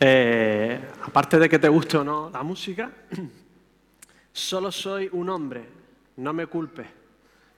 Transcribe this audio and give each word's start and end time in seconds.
Eh, 0.00 0.80
aparte 1.02 1.40
de 1.40 1.48
que 1.48 1.58
te 1.58 1.68
guste 1.68 1.96
o 1.96 2.04
no 2.04 2.30
la 2.30 2.44
música, 2.44 2.88
solo 4.32 4.70
soy 4.70 5.08
un 5.10 5.28
hombre, 5.28 5.64
no 6.18 6.32
me 6.32 6.46
culpes. 6.46 6.86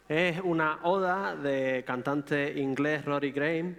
Es 0.08 0.40
una 0.42 0.78
oda 0.84 1.36
de 1.36 1.84
cantante 1.86 2.58
inglés 2.58 3.04
Rory 3.04 3.32
Graham, 3.32 3.76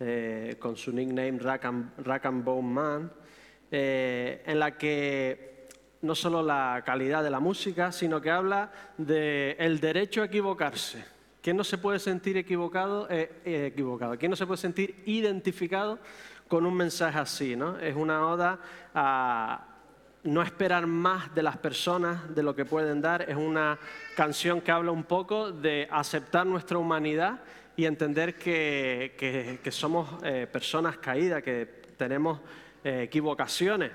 eh, 0.00 0.56
con 0.58 0.76
su 0.76 0.92
nickname 0.92 1.38
Rack 1.38 1.64
and, 2.26 2.44
Bone 2.44 2.68
Man, 2.68 3.12
eh, 3.70 4.42
en 4.44 4.58
la 4.58 4.76
que 4.76 5.68
no 6.02 6.16
solo 6.16 6.42
la 6.42 6.82
calidad 6.84 7.22
de 7.22 7.30
la 7.30 7.38
música, 7.38 7.92
sino 7.92 8.20
que 8.20 8.32
habla 8.32 8.72
del 8.98 9.78
derecho 9.78 10.22
a 10.22 10.24
equivocarse. 10.24 11.04
¿Quién 11.40 11.56
no 11.56 11.62
se 11.62 11.78
puede 11.78 12.00
sentir 12.00 12.36
equivocado, 12.36 13.08
equivocado? 13.08 14.18
¿Quién 14.18 14.30
no 14.30 14.36
se 14.36 14.46
puede 14.46 14.58
sentir 14.58 15.00
identificado 15.06 16.00
con 16.50 16.66
un 16.66 16.74
mensaje 16.74 17.16
así, 17.16 17.54
¿no? 17.54 17.78
Es 17.78 17.94
una 17.94 18.26
oda 18.26 18.58
a 18.92 19.68
no 20.24 20.42
esperar 20.42 20.84
más 20.84 21.32
de 21.32 21.44
las 21.44 21.56
personas 21.56 22.34
de 22.34 22.42
lo 22.42 22.56
que 22.56 22.64
pueden 22.64 23.00
dar. 23.00 23.22
Es 23.22 23.36
una 23.36 23.78
canción 24.16 24.60
que 24.60 24.72
habla 24.72 24.90
un 24.90 25.04
poco 25.04 25.52
de 25.52 25.86
aceptar 25.92 26.44
nuestra 26.44 26.76
humanidad 26.76 27.38
y 27.76 27.84
entender 27.84 28.34
que, 28.34 29.60
somos 29.70 30.08
eh, 30.24 30.48
personas 30.52 30.98
caídas, 30.98 31.40
que 31.44 31.66
tenemos 31.96 32.40
eh, 32.82 33.02
equivocaciones. 33.04 33.92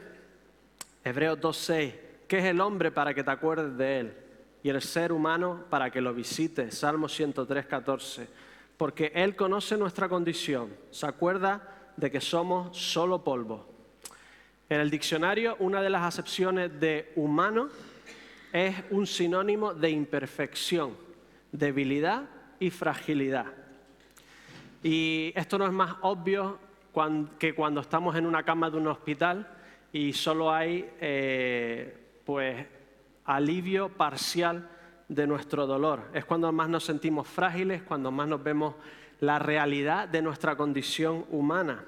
Hebreos 1.03 1.37
2.6, 1.41 1.93
¿qué 2.25 2.37
es 2.37 2.45
el 2.45 2.61
hombre 2.61 2.89
para 2.89 3.13
que 3.13 3.21
te 3.21 3.31
acuerdes 3.31 3.77
de 3.77 3.99
él? 3.99 4.13
Y 4.63 4.69
el 4.69 4.81
ser 4.81 5.11
humano 5.11 5.65
para 5.69 5.91
que 5.91 5.99
lo 5.99 6.13
visites. 6.13 6.73
Salmo 6.77 7.07
103.14, 7.07 8.25
porque 8.77 9.11
él 9.13 9.35
conoce 9.35 9.75
nuestra 9.75 10.07
condición, 10.07 10.69
se 10.89 11.05
acuerda 11.05 11.74
de 11.97 12.11
que 12.11 12.21
somos 12.21 12.77
solo 12.77 13.23
polvo. 13.23 13.65
En 14.69 14.79
el 14.79 14.89
diccionario, 14.89 15.55
una 15.59 15.81
de 15.81 15.89
las 15.89 16.03
acepciones 16.03 16.79
de 16.79 17.11
humano 17.15 17.69
es 18.51 18.75
un 18.91 19.05
sinónimo 19.05 19.73
de 19.73 19.89
imperfección, 19.89 20.95
debilidad 21.51 22.23
y 22.59 22.69
fragilidad. 22.69 23.45
Y 24.81 25.33
esto 25.35 25.57
no 25.57 25.65
es 25.65 25.71
más 25.71 25.95
obvio 26.01 26.59
que 27.37 27.53
cuando 27.53 27.81
estamos 27.81 28.15
en 28.15 28.25
una 28.25 28.43
cama 28.43 28.69
de 28.69 28.77
un 28.77 28.87
hospital 28.87 29.47
y 29.91 30.13
solo 30.13 30.51
hay 30.51 30.89
eh, 30.99 32.21
pues, 32.23 32.65
alivio 33.25 33.89
parcial 33.89 34.69
de 35.07 35.27
nuestro 35.27 35.67
dolor. 35.67 36.09
Es 36.13 36.25
cuando 36.25 36.51
más 36.51 36.69
nos 36.69 36.85
sentimos 36.85 37.27
frágiles, 37.27 37.83
cuando 37.83 38.11
más 38.11 38.27
nos 38.27 38.43
vemos 38.43 38.75
la 39.25 39.39
realidad 39.39 40.07
de 40.07 40.21
nuestra 40.21 40.55
condición 40.55 41.25
humana. 41.31 41.83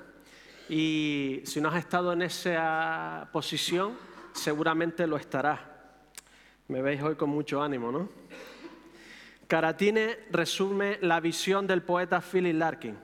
Y 0.70 1.42
si 1.46 1.62
no 1.62 1.70
has 1.70 1.78
estado 1.78 2.14
en 2.14 2.24
esa 2.24 3.30
posición, 3.32 3.94
seguramente 4.34 5.08
lo 5.08 5.18
estarás. 5.18 5.60
Me 6.68 6.82
veis 6.82 7.02
hoy 7.02 7.16
con 7.16 7.30
mucho 7.30 7.62
ánimo, 7.62 7.92
¿no? 7.92 8.10
Caratine 9.48 10.18
resume 10.30 10.98
la 11.02 11.22
visión 11.22 11.68
del 11.68 11.82
poeta 11.82 12.20
Philip 12.20 12.58
Larkin, 12.58 12.98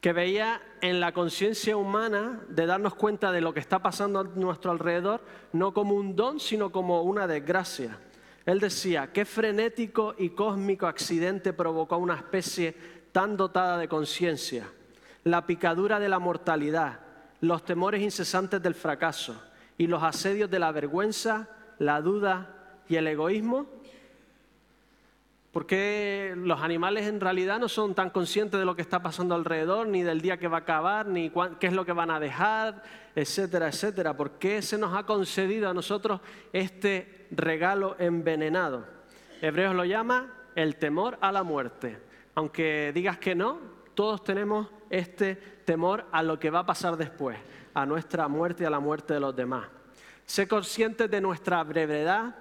que 0.00 0.12
veía 0.12 0.62
en 0.80 1.00
la 1.00 1.12
conciencia 1.12 1.76
humana 1.76 2.40
de 2.48 2.66
darnos 2.66 2.94
cuenta 2.94 3.32
de 3.32 3.40
lo 3.40 3.52
que 3.52 3.58
está 3.58 3.80
pasando 3.80 4.20
a 4.20 4.24
nuestro 4.24 4.70
alrededor, 4.70 5.24
no 5.52 5.74
como 5.74 5.94
un 5.94 6.14
don, 6.14 6.38
sino 6.38 6.70
como 6.70 7.02
una 7.02 7.26
desgracia. 7.26 7.98
Él 8.46 8.60
decía, 8.60 9.12
qué 9.12 9.24
frenético 9.24 10.14
y 10.16 10.30
cósmico 10.30 10.86
accidente 10.86 11.52
provocó 11.52 11.98
una 11.98 12.14
especie 12.14 12.99
tan 13.12 13.36
dotada 13.36 13.78
de 13.78 13.88
conciencia, 13.88 14.68
la 15.24 15.46
picadura 15.46 15.98
de 15.98 16.08
la 16.08 16.18
mortalidad, 16.18 17.00
los 17.40 17.64
temores 17.64 18.02
incesantes 18.02 18.62
del 18.62 18.74
fracaso 18.74 19.40
y 19.78 19.86
los 19.86 20.02
asedios 20.02 20.50
de 20.50 20.58
la 20.58 20.72
vergüenza, 20.72 21.48
la 21.78 22.00
duda 22.00 22.54
y 22.88 22.96
el 22.96 23.06
egoísmo? 23.06 23.66
Porque 25.52 26.32
los 26.36 26.60
animales 26.60 27.08
en 27.08 27.20
realidad 27.20 27.58
no 27.58 27.68
son 27.68 27.94
tan 27.94 28.10
conscientes 28.10 28.60
de 28.60 28.64
lo 28.64 28.76
que 28.76 28.82
está 28.82 29.02
pasando 29.02 29.34
alrededor, 29.34 29.88
ni 29.88 30.04
del 30.04 30.20
día 30.20 30.38
que 30.38 30.46
va 30.46 30.58
a 30.58 30.60
acabar, 30.60 31.06
ni 31.06 31.32
qué 31.58 31.66
es 31.66 31.72
lo 31.72 31.84
que 31.84 31.92
van 31.92 32.12
a 32.12 32.20
dejar, 32.20 32.84
etcétera, 33.16 33.68
etcétera. 33.68 34.16
¿Por 34.16 34.38
qué 34.38 34.62
se 34.62 34.78
nos 34.78 34.96
ha 34.96 35.06
concedido 35.06 35.68
a 35.68 35.74
nosotros 35.74 36.20
este 36.52 37.26
regalo 37.32 37.96
envenenado? 37.98 38.86
Hebreos 39.42 39.74
lo 39.74 39.84
llama 39.84 40.32
el 40.54 40.76
temor 40.76 41.18
a 41.20 41.32
la 41.32 41.42
muerte 41.42 42.09
aunque 42.34 42.92
digas 42.94 43.18
que 43.18 43.34
no, 43.34 43.58
todos 43.94 44.22
tenemos 44.24 44.68
este 44.88 45.34
temor 45.34 46.06
a 46.10 46.22
lo 46.22 46.38
que 46.38 46.50
va 46.50 46.60
a 46.60 46.66
pasar 46.66 46.96
después, 46.96 47.38
a 47.74 47.86
nuestra 47.86 48.28
muerte 48.28 48.64
y 48.64 48.66
a 48.66 48.70
la 48.70 48.80
muerte 48.80 49.14
de 49.14 49.20
los 49.20 49.34
demás. 49.34 49.68
Ser 50.24 50.48
conscientes 50.48 51.10
de 51.10 51.20
nuestra 51.20 51.62
brevedad 51.64 52.34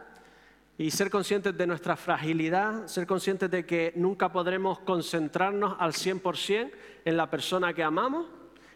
y 0.78 0.92
ser 0.92 1.10
conscientes 1.10 1.58
de 1.58 1.68
nuestra 1.68 1.96
fragilidad, 1.96 2.88
ser 2.88 3.06
conscientes 3.06 3.52
de 3.52 3.66
que 3.66 3.94
nunca 3.96 4.32
podremos 4.32 4.80
concentrarnos 4.80 5.76
al 5.80 5.92
100% 5.94 6.72
en 7.04 7.18
la 7.18 7.30
persona 7.30 7.74
que 7.74 7.84
amamos 7.84 8.28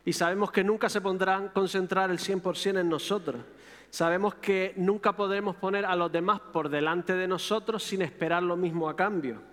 y 0.03 0.11
sabemos 0.11 0.51
que 0.51 0.63
nunca 0.63 0.89
se 0.89 0.99
pondrán 0.99 1.49
concentrar 1.49 2.11
el 2.11 2.19
100% 2.19 2.79
en 2.79 2.89
nosotros. 2.89 3.41
Sabemos 3.89 4.35
que 4.35 4.73
nunca 4.75 5.15
podremos 5.15 5.55
poner 5.55 5.85
a 5.85 5.95
los 5.95 6.11
demás 6.11 6.39
por 6.39 6.67
delante 6.67 7.13
de 7.13 7.27
nosotros 7.27 7.83
sin 7.83 8.01
esperar 8.01 8.43
lo 8.43 8.57
mismo 8.57 8.89
a 8.89 8.95
cambio 8.95 9.52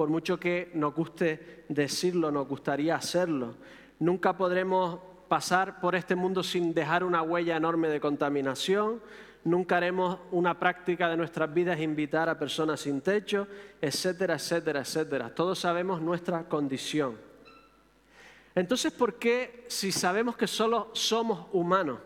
por 0.00 0.08
mucho 0.08 0.40
que 0.40 0.70
nos 0.72 0.94
guste 0.94 1.66
decirlo, 1.68 2.30
nos 2.30 2.48
gustaría 2.48 2.96
hacerlo. 2.96 3.56
Nunca 3.98 4.34
podremos 4.34 4.98
pasar 5.28 5.78
por 5.78 5.94
este 5.94 6.14
mundo 6.14 6.42
sin 6.42 6.72
dejar 6.72 7.04
una 7.04 7.20
huella 7.20 7.54
enorme 7.54 7.90
de 7.90 8.00
contaminación. 8.00 9.02
Nunca 9.44 9.76
haremos 9.76 10.18
una 10.30 10.58
práctica 10.58 11.06
de 11.10 11.18
nuestras 11.18 11.52
vidas 11.52 11.78
invitar 11.80 12.30
a 12.30 12.38
personas 12.38 12.80
sin 12.80 13.02
techo, 13.02 13.46
etcétera, 13.78 14.36
etcétera, 14.36 14.80
etcétera. 14.80 15.34
Todos 15.34 15.58
sabemos 15.58 16.00
nuestra 16.00 16.44
condición. 16.44 17.18
Entonces, 18.54 18.94
¿por 18.94 19.18
qué 19.18 19.66
si 19.68 19.92
sabemos 19.92 20.34
que 20.34 20.46
solo 20.46 20.88
somos 20.94 21.46
humanos? 21.52 21.98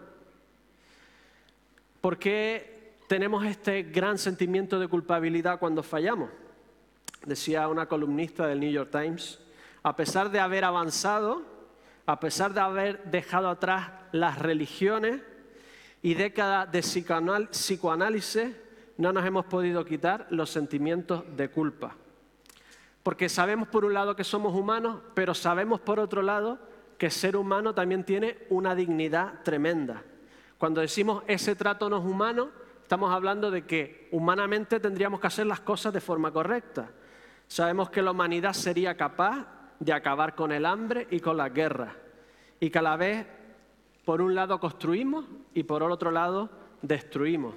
¿Por 2.01 2.19
qué 2.19 2.97
tenemos 3.07 3.45
este 3.45 3.85
gran 3.85 4.19
sentimiento 4.19 4.81
de 4.81 4.89
culpabilidad 4.89 5.61
cuando 5.61 5.85
fallamos? 5.85 6.31
Decía 7.27 7.69
una 7.69 7.87
columnista 7.87 8.47
del 8.47 8.61
New 8.61 8.71
York 8.71 8.91
Times, 8.91 9.41
a 9.83 9.97
pesar 9.97 10.31
de 10.31 10.41
haber 10.41 10.65
avanzado, 10.65 11.43
a 12.07 12.21
pesar 12.21 12.55
de 12.55 12.61
haber 12.61 13.05
dejado 13.05 13.49
atrás 13.49 13.91
las 14.13 14.39
religiones 14.39 15.23
y 16.03 16.15
décadas 16.15 16.71
de 16.71 16.81
psicoanálisis, 17.51 18.49
no 18.97 19.13
nos 19.13 19.25
hemos 19.25 19.47
podido 19.47 19.85
quitar 19.85 20.27
los 20.31 20.51
sentimientos 20.51 21.25
de 21.37 21.49
culpa. 21.51 21.97
Porque 23.03 23.29
sabemos 23.29 23.69
por 23.69 23.85
un 23.85 23.95
lado 23.95 24.17
que 24.17 24.25
somos 24.25 24.55
humanos, 24.55 25.01
pero 25.15 25.35
sabemos 25.35 25.81
por 25.81 26.01
otro 26.01 26.23
lado 26.23 26.59
que 26.99 27.11
ser 27.11 27.37
humano 27.37 27.75
también 27.75 28.05
tiene 28.05 28.39
una 28.51 28.75
dignidad 28.75 29.43
tremenda. 29.43 30.03
Cuando 30.59 30.81
decimos 30.81 31.23
ese 31.27 31.57
trato 31.57 31.91
no 31.91 31.99
es 31.99 32.05
humano, 32.05 32.51
estamos 32.83 33.13
hablando 33.13 33.51
de 33.51 33.67
que 33.67 34.09
humanamente 34.13 34.81
tendríamos 34.81 35.21
que 35.21 35.27
hacer 35.27 35.47
las 35.47 35.61
cosas 35.61 35.93
de 35.93 36.01
forma 36.01 36.33
correcta. 36.33 36.91
Sabemos 37.55 37.89
que 37.89 38.03
la 38.03 38.11
humanidad 38.11 38.53
sería 38.53 38.97
capaz 38.97 39.47
de 39.79 39.93
acabar 39.93 40.35
con 40.35 40.51
el 40.51 40.67
hambre 40.67 41.07
y 41.13 41.21
con 41.21 41.37
la 41.37 41.51
guerra. 41.51 41.95
Y 42.59 42.69
que 42.69 42.81
a 42.81 42.83
la 42.83 42.97
vez, 42.97 43.25
por 44.05 44.21
un 44.21 44.35
lado, 44.35 44.59
construimos 44.59 45.25
y 45.55 45.63
por 45.63 45.81
otro 45.85 46.11
lado, 46.11 46.51
destruimos. 46.83 47.55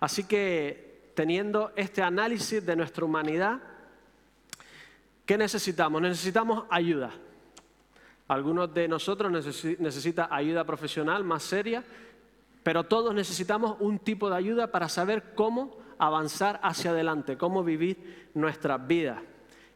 Así 0.00 0.24
que, 0.24 1.12
teniendo 1.14 1.72
este 1.76 2.02
análisis 2.02 2.66
de 2.66 2.76
nuestra 2.76 3.06
humanidad, 3.06 3.58
¿qué 5.24 5.38
necesitamos? 5.38 6.02
Necesitamos 6.02 6.64
ayuda. 6.68 7.10
Algunos 8.28 8.74
de 8.74 8.86
nosotros 8.86 9.32
necesitan 9.32 10.28
ayuda 10.30 10.64
profesional 10.64 11.24
más 11.24 11.42
seria, 11.42 11.82
pero 12.62 12.84
todos 12.84 13.14
necesitamos 13.14 13.78
un 13.80 13.98
tipo 13.98 14.28
de 14.28 14.36
ayuda 14.36 14.70
para 14.70 14.90
saber 14.90 15.32
cómo 15.34 15.85
avanzar 15.98 16.60
hacia 16.62 16.90
adelante, 16.90 17.36
cómo 17.36 17.64
vivir 17.64 18.30
nuestras 18.34 18.86
vidas. 18.86 19.18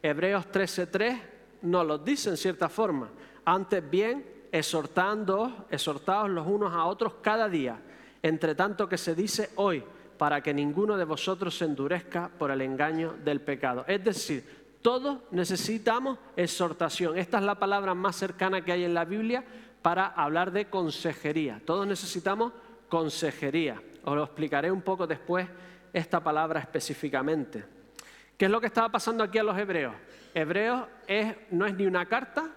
Hebreos 0.02 0.46
13:3 0.50 1.20
nos 1.62 1.86
lo 1.86 1.98
dice 1.98 2.30
en 2.30 2.36
cierta 2.36 2.68
forma. 2.68 3.10
Antes 3.44 3.88
bien, 3.88 4.24
exhortando, 4.52 5.66
exhortados 5.70 6.30
los 6.30 6.46
unos 6.46 6.72
a 6.72 6.84
otros 6.84 7.14
cada 7.22 7.48
día, 7.48 7.78
entre 8.22 8.54
tanto 8.54 8.88
que 8.88 8.98
se 8.98 9.14
dice 9.14 9.50
hoy, 9.56 9.82
para 10.18 10.42
que 10.42 10.52
ninguno 10.52 10.96
de 10.96 11.04
vosotros 11.04 11.56
se 11.56 11.64
endurezca 11.64 12.30
por 12.38 12.50
el 12.50 12.60
engaño 12.60 13.14
del 13.24 13.40
pecado. 13.40 13.84
Es 13.86 14.04
decir, 14.04 14.44
todos 14.82 15.18
necesitamos 15.30 16.18
exhortación. 16.36 17.16
Esta 17.18 17.38
es 17.38 17.44
la 17.44 17.58
palabra 17.58 17.94
más 17.94 18.16
cercana 18.16 18.62
que 18.62 18.72
hay 18.72 18.84
en 18.84 18.94
la 18.94 19.04
Biblia 19.04 19.44
para 19.82 20.06
hablar 20.08 20.52
de 20.52 20.66
consejería. 20.66 21.60
Todos 21.64 21.86
necesitamos 21.86 22.52
consejería. 22.88 23.82
Os 24.04 24.16
lo 24.16 24.24
explicaré 24.24 24.70
un 24.70 24.82
poco 24.82 25.06
después 25.06 25.46
esta 25.92 26.22
palabra 26.22 26.60
específicamente. 26.60 27.64
¿Qué 28.36 28.46
es 28.46 28.50
lo 28.50 28.60
que 28.60 28.68
estaba 28.68 28.88
pasando 28.88 29.22
aquí 29.22 29.38
a 29.38 29.42
los 29.42 29.58
hebreos? 29.58 29.94
Hebreos 30.34 30.86
no 31.50 31.66
es 31.66 31.74
ni 31.74 31.86
una 31.86 32.06
carta, 32.06 32.50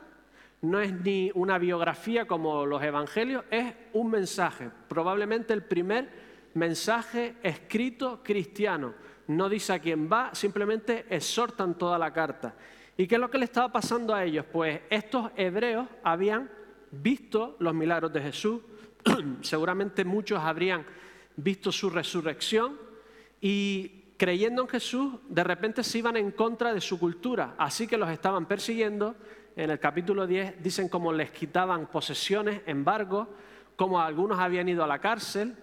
no 0.62 0.80
es 0.80 0.94
ni 0.94 1.30
una 1.36 1.58
biografía 1.58 2.26
como 2.26 2.66
los 2.66 2.82
evangelios, 2.82 3.44
es 3.52 3.74
un 3.92 4.10
mensaje, 4.10 4.70
probablemente 4.88 5.54
el 5.54 5.64
primer 5.64 6.10
mensaje 6.54 7.36
escrito 7.44 8.22
cristiano. 8.24 8.94
No 9.28 9.50
dice 9.50 9.74
a 9.74 9.80
quién 9.80 10.10
va, 10.12 10.34
simplemente 10.34 11.06
exhortan 11.10 11.78
toda 11.78 11.98
la 11.98 12.14
carta. 12.14 12.56
¿Y 12.96 13.08
qué 13.08 13.16
es 13.16 13.22
lo 13.22 13.30
que 13.30 13.40
le 13.40 13.46
estaba 13.46 13.72
pasando 13.72 14.14
a 14.14 14.24
ellos? 14.24 14.46
Pues 14.52 14.82
estos 14.90 15.32
hebreos 15.36 15.88
habían 16.04 16.50
visto 16.92 17.56
los 17.60 17.74
milagros 17.74 18.14
de 18.14 18.22
Jesús, 18.22 18.62
seguramente 19.42 20.06
muchos 20.06 20.40
habrían 20.40 20.86
visto 21.36 21.72
su 21.72 21.90
resurrección 21.90 22.93
y 23.46 24.06
creyendo 24.16 24.62
en 24.62 24.70
Jesús, 24.70 25.16
de 25.28 25.44
repente 25.44 25.84
se 25.84 25.98
iban 25.98 26.16
en 26.16 26.32
contra 26.32 26.74
de 26.74 26.80
su 26.80 26.98
cultura, 26.98 27.56
así 27.58 27.88
que 27.88 27.98
los 27.98 28.10
estaban 28.10 28.46
persiguiendo. 28.46 29.18
En 29.58 29.70
el 29.70 29.80
capítulo 29.82 30.26
10 30.26 30.64
dicen 30.64 30.88
cómo 30.88 31.12
les 31.12 31.30
quitaban 31.32 31.88
posesiones, 31.88 32.62
embargo, 32.66 33.28
como 33.76 34.00
algunos 34.00 34.40
habían 34.40 34.70
ido 34.70 34.82
a 34.82 34.88
la 34.88 35.00
cárcel, 35.00 35.58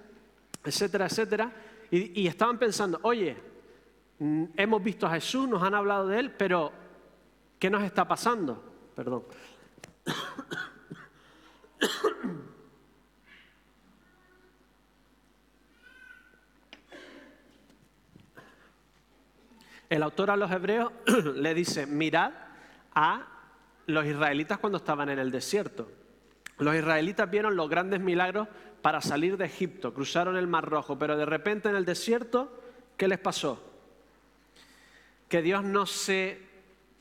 etcétera, 0.63 1.07
etcétera, 1.07 1.53
y, 1.91 2.21
y 2.21 2.27
estaban 2.27 2.59
pensando, 2.59 3.01
oye, 3.01 3.35
mm, 4.19 4.45
hemos 4.59 4.85
visto 4.85 5.07
a 5.07 5.13
Jesús, 5.13 5.49
nos 5.49 5.63
han 5.63 5.75
hablado 5.75 6.07
de 6.07 6.21
él, 6.21 6.33
pero 6.33 6.71
¿qué 7.59 7.71
nos 7.71 7.83
está 7.83 8.07
pasando? 8.07 8.63
Perdón. 8.95 9.25
El 19.91 20.05
autor 20.05 20.31
a 20.31 20.37
los 20.37 20.51
hebreos 20.53 20.93
le 21.35 21.53
dice, 21.53 21.85
mirad 21.87 22.33
a 22.95 23.27
los 23.87 24.07
israelitas 24.07 24.59
cuando 24.59 24.79
estaban 24.79 25.09
en 25.09 25.19
el 25.19 25.33
desierto. 25.33 25.91
Los 26.59 26.77
israelitas 26.77 27.29
vieron 27.29 27.57
los 27.57 27.69
grandes 27.69 28.01
milagros 28.01 28.47
para 28.83 29.01
salir 29.01 29.37
de 29.37 29.47
Egipto, 29.47 29.93
cruzaron 29.93 30.37
el 30.37 30.47
Mar 30.47 30.65
Rojo, 30.69 30.99
pero 30.99 31.17
de 31.17 31.27
repente 31.27 31.69
en 31.69 31.77
el 31.77 31.85
desierto, 31.85 32.63
¿qué 32.97 33.09
les 33.09 33.19
pasó? 33.19 33.63
Que 35.29 35.43
Dios 35.43 35.65
no 35.65 35.87
se 35.87 36.41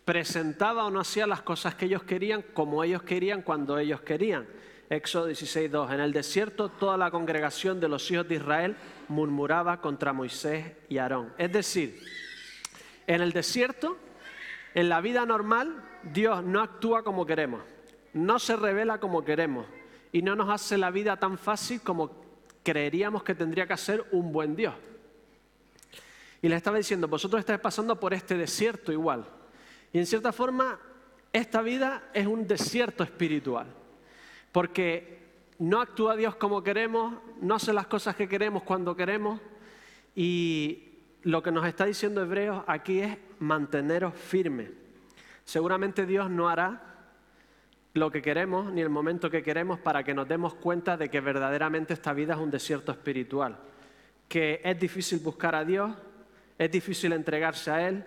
presentaba 0.04 0.86
o 0.86 0.90
no 0.90 1.00
hacía 1.00 1.28
las 1.28 1.44
cosas 1.44 1.76
que 1.76 1.86
ellos 1.86 2.04
querían 2.04 2.42
como 2.42 2.84
ellos 2.84 3.04
querían 3.04 3.44
cuando 3.44 3.78
ellos 3.78 4.02
querían. 4.02 4.48
Éxodo 4.90 5.30
16.2. 5.30 5.94
En 5.94 6.00
el 6.00 6.12
desierto 6.12 6.70
toda 6.70 6.98
la 6.98 7.12
congregación 7.12 7.80
de 7.80 7.88
los 7.88 8.10
hijos 8.10 8.28
de 8.28 8.36
Israel 8.36 8.76
murmuraba 9.08 9.80
contra 9.80 10.12
Moisés 10.12 10.66
y 10.90 10.98
Aarón. 10.98 11.32
Es 11.38 11.52
decir, 11.52 12.02
en 13.10 13.22
el 13.22 13.34
desierto, 13.34 13.98
en 14.76 14.88
la 14.88 15.02
vida 15.02 15.26
normal, 15.26 15.84
Dios 16.04 16.44
no 16.44 16.62
actúa 16.62 17.04
como 17.04 17.26
queremos, 17.26 17.64
no 18.14 18.38
se 18.38 18.56
revela 18.56 19.00
como 19.00 19.26
queremos 19.26 19.66
y 20.12 20.22
no 20.22 20.36
nos 20.36 20.48
hace 20.50 20.78
la 20.78 20.92
vida 20.92 21.18
tan 21.18 21.40
fácil 21.40 21.82
como 21.82 22.12
creeríamos 22.62 23.24
que 23.24 23.34
tendría 23.34 23.66
que 23.66 23.74
hacer 23.74 24.06
un 24.12 24.32
buen 24.32 24.56
Dios. 24.56 24.76
Y 26.44 26.50
le 26.50 26.56
estaba 26.56 26.78
diciendo, 26.78 27.08
vosotros 27.08 27.40
estáis 27.40 27.60
pasando 27.60 28.00
por 28.00 28.14
este 28.14 28.38
desierto 28.38 28.92
igual. 28.92 29.26
Y 29.92 29.98
en 29.98 30.06
cierta 30.06 30.32
forma, 30.32 30.80
esta 31.34 31.64
vida 31.64 32.12
es 32.14 32.28
un 32.28 32.48
desierto 32.48 33.04
espiritual. 33.04 33.66
Porque 34.52 35.18
no 35.58 35.82
actúa 35.82 36.16
Dios 36.16 36.36
como 36.36 36.62
queremos, 36.62 37.16
no 37.42 37.56
hace 37.56 37.74
las 37.74 37.88
cosas 37.88 38.16
que 38.16 38.30
queremos 38.30 38.62
cuando 38.62 38.96
queremos. 38.96 39.42
Y 40.16 40.89
lo 41.24 41.44
que 41.44 41.52
nos 41.52 41.66
está 41.66 41.86
diciendo 41.86 42.22
Hebreos 42.22 42.64
aquí 42.68 43.00
es 43.00 43.18
manteneros 43.40 44.14
firmes. 44.16 44.70
Seguramente 45.44 46.06
Dios 46.06 46.30
no 46.30 46.50
hará 46.50 46.82
lo 47.94 48.12
que 48.12 48.22
queremos 48.22 48.72
ni 48.72 48.82
el 48.82 48.90
momento 48.90 49.30
que 49.30 49.44
queremos 49.44 49.80
para 49.80 50.04
que 50.04 50.14
nos 50.14 50.28
demos 50.28 50.54
cuenta 50.54 50.96
de 50.96 51.10
que 51.10 51.22
verdaderamente 51.22 51.94
esta 51.94 52.14
vida 52.14 52.34
es 52.34 52.40
un 52.40 52.52
desierto 52.52 52.92
espiritual, 52.92 53.58
que 54.28 54.62
es 54.64 54.80
difícil 54.80 55.20
buscar 55.20 55.56
a 55.56 55.66
Dios, 55.66 55.92
es 56.58 56.72
difícil 56.72 57.14
entregarse 57.14 57.72
a 57.72 57.88
Él, 57.88 58.06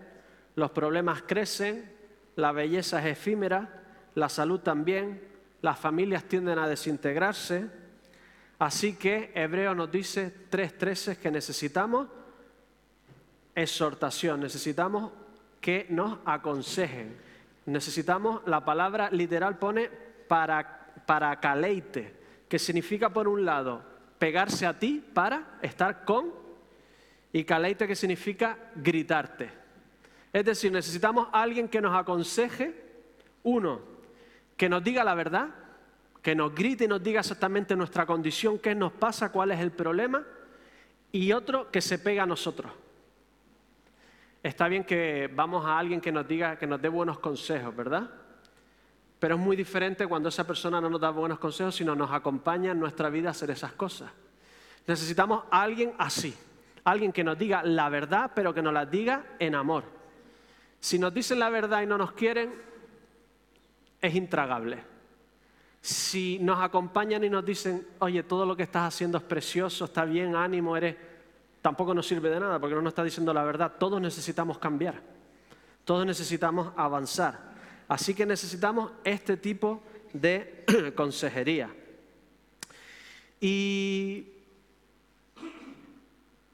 los 0.55 0.71
problemas 0.71 1.23
crecen, 1.23 1.91
la 2.37 2.53
belleza 2.53 3.01
es 3.01 3.19
efímera, 3.19 3.83
la 4.15 4.29
salud 4.29 4.61
también, 4.61 5.21
las 5.63 5.79
familias 5.79 6.25
tienden 6.25 6.59
a 6.59 6.69
desintegrarse. 6.69 7.67
Así 8.59 8.95
que 8.95 9.33
Hebreo 9.35 9.75
nos 9.75 9.91
dice 9.91 10.33
3.13 10.51 11.17
que 11.17 11.31
necesitamos 11.31 12.09
exhortación, 13.55 14.41
necesitamos 14.41 15.13
que 15.61 15.87
nos 15.91 16.19
aconsejen. 16.25 17.17
Necesitamos, 17.67 18.43
la 18.47 18.65
palabra 18.65 19.11
literal 19.11 19.59
pone 19.59 19.89
para, 20.29 20.95
para 21.07 21.39
caleite, 21.39 22.15
que 22.49 22.59
significa 22.59 23.11
por 23.11 23.29
un 23.29 23.45
lado 23.45 23.83
pegarse 24.19 24.67
a 24.67 24.79
ti 24.79 25.03
para 25.13 25.59
estar 25.63 26.05
con, 26.05 26.33
y 27.33 27.45
caleite 27.45 27.87
que 27.87 27.97
significa 27.97 28.57
gritarte. 28.75 29.51
Es 30.33 30.45
decir, 30.45 30.73
necesitamos 30.73 31.29
alguien 31.33 31.69
que 31.69 31.81
nos 31.81 31.95
aconseje, 31.95 32.75
uno, 33.43 33.81
que 34.57 34.69
nos 34.69 34.83
diga 34.83 35.05
la 35.05 35.15
verdad, 35.15 35.49
que 36.23 36.35
nos 36.35 36.55
grite 36.55 36.85
y 36.85 36.89
nos 36.89 37.03
diga 37.03 37.21
exactamente 37.21 37.77
nuestra 37.77 38.07
condición, 38.07 38.59
qué 38.59 38.75
nos 38.75 38.93
pasa, 38.93 39.33
cuál 39.33 39.51
es 39.51 39.61
el 39.61 39.73
problema, 39.73 40.25
y 41.11 41.33
otro 41.33 41.71
que 41.71 41.81
se 41.81 41.99
pega 41.99 42.23
a 42.23 42.27
nosotros. 42.27 42.73
Está 44.43 44.67
bien 44.67 44.83
que 44.83 45.31
vamos 45.33 45.65
a 45.65 45.79
alguien 45.79 46.01
que 46.01 46.11
nos 46.11 46.27
diga, 46.27 46.57
que 46.57 46.67
nos 46.67 46.83
dé 46.83 46.89
buenos 46.89 47.21
consejos, 47.21 47.75
¿verdad? 47.77 48.11
Pero 49.21 49.37
es 49.37 49.41
muy 49.41 49.55
diferente 49.55 50.07
cuando 50.09 50.31
esa 50.31 50.45
persona 50.45 50.81
no 50.81 50.91
nos 50.91 51.01
da 51.01 51.11
buenos 51.11 51.39
consejos, 51.39 51.77
sino 51.77 51.95
nos 51.95 52.11
acompaña 52.11 52.73
en 52.73 52.81
nuestra 52.81 53.09
vida 53.09 53.29
a 53.29 53.31
hacer 53.31 53.51
esas 53.51 53.73
cosas. 53.75 54.11
Necesitamos 54.85 55.45
a 55.49 55.63
alguien 55.63 55.95
así, 55.97 56.35
alguien 56.83 57.13
que 57.13 57.23
nos 57.23 57.39
diga 57.39 57.63
la 57.63 57.89
verdad, 57.89 58.33
pero 58.35 58.53
que 58.53 58.63
nos 58.63 58.73
la 58.73 58.85
diga 58.85 59.25
en 59.39 59.55
amor. 59.55 59.85
Si 60.81 60.99
nos 60.99 61.15
dicen 61.15 61.39
la 61.39 61.49
verdad 61.49 61.83
y 61.83 61.87
no 61.87 61.97
nos 61.97 62.11
quieren, 62.11 62.53
es 64.01 64.15
intragable. 64.17 64.83
Si 65.81 66.41
nos 66.41 66.61
acompañan 66.61 67.23
y 67.23 67.31
nos 67.31 67.45
dicen, 67.45 67.87
oye, 68.01 68.25
todo 68.25 68.45
lo 68.45 68.57
que 68.57 68.65
estás 68.65 68.93
haciendo 68.93 69.19
es 69.19 69.25
precioso, 69.25 69.85
está 69.85 70.05
bien, 70.05 70.35
ánimo, 70.35 70.77
eres 70.77 70.97
tampoco 71.63 71.95
nos 71.95 72.07
sirve 72.07 72.29
de 72.29 72.41
nada 72.41 72.59
porque 72.59 72.75
no 72.75 72.83
nos 72.83 72.91
está 72.91 73.05
diciendo 73.05 73.33
la 73.33 73.45
verdad. 73.45 73.73
Todos 73.79 74.01
necesitamos 74.01 74.59
cambiar, 74.59 75.01
todos 75.85 76.05
necesitamos 76.05 76.73
avanzar. 76.77 77.53
Así 77.89 78.15
que 78.15 78.27
necesitamos 78.27 78.91
este 79.05 79.37
tipo 79.37 79.83
de 80.13 80.65
consejería. 80.97 81.71
¿Y 83.41 84.27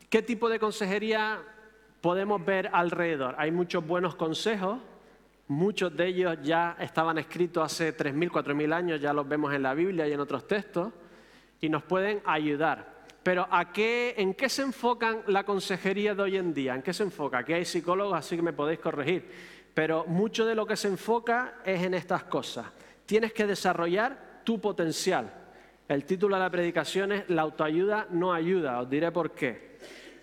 qué 0.08 0.22
tipo 0.22 0.48
de 0.48 0.58
consejería 0.58 1.40
podemos 2.00 2.44
ver 2.44 2.70
alrededor? 2.72 3.34
Hay 3.38 3.50
muchos 3.50 3.86
buenos 3.86 4.14
consejos, 4.14 4.78
muchos 5.48 5.94
de 5.96 6.06
ellos 6.06 6.38
ya 6.42 6.76
estaban 6.80 7.18
escritos 7.18 7.64
hace 7.64 7.96
3.000, 7.96 8.30
4.000 8.30 8.72
años, 8.72 9.00
ya 9.00 9.12
los 9.12 9.28
vemos 9.28 9.54
en 9.54 9.62
la 9.62 9.74
Biblia 9.74 10.08
y 10.08 10.12
en 10.12 10.20
otros 10.20 10.46
textos, 10.46 10.92
y 11.60 11.68
nos 11.68 11.82
pueden 11.82 12.22
ayudar. 12.24 12.97
Pero 13.22 13.46
¿a 13.50 13.72
qué, 13.72 14.14
¿en 14.16 14.34
qué 14.34 14.48
se 14.48 14.62
enfocan 14.62 15.22
la 15.26 15.44
consejería 15.44 16.14
de 16.14 16.22
hoy 16.22 16.36
en 16.36 16.54
día? 16.54 16.74
¿En 16.74 16.82
qué 16.82 16.92
se 16.92 17.02
enfoca? 17.02 17.38
Aquí 17.38 17.52
hay 17.52 17.64
psicólogos, 17.64 18.16
así 18.16 18.36
que 18.36 18.42
me 18.42 18.52
podéis 18.52 18.78
corregir. 18.78 19.28
Pero 19.74 20.04
mucho 20.06 20.46
de 20.46 20.54
lo 20.54 20.66
que 20.66 20.76
se 20.76 20.88
enfoca 20.88 21.56
es 21.64 21.82
en 21.82 21.94
estas 21.94 22.24
cosas. 22.24 22.66
Tienes 23.06 23.32
que 23.32 23.46
desarrollar 23.46 24.40
tu 24.44 24.60
potencial. 24.60 25.32
El 25.88 26.04
título 26.04 26.36
de 26.36 26.42
la 26.42 26.50
predicación 26.50 27.12
es 27.12 27.28
La 27.28 27.42
autoayuda 27.42 28.06
no 28.10 28.32
ayuda. 28.32 28.80
Os 28.80 28.90
diré 28.90 29.10
por 29.10 29.32
qué. 29.32 29.68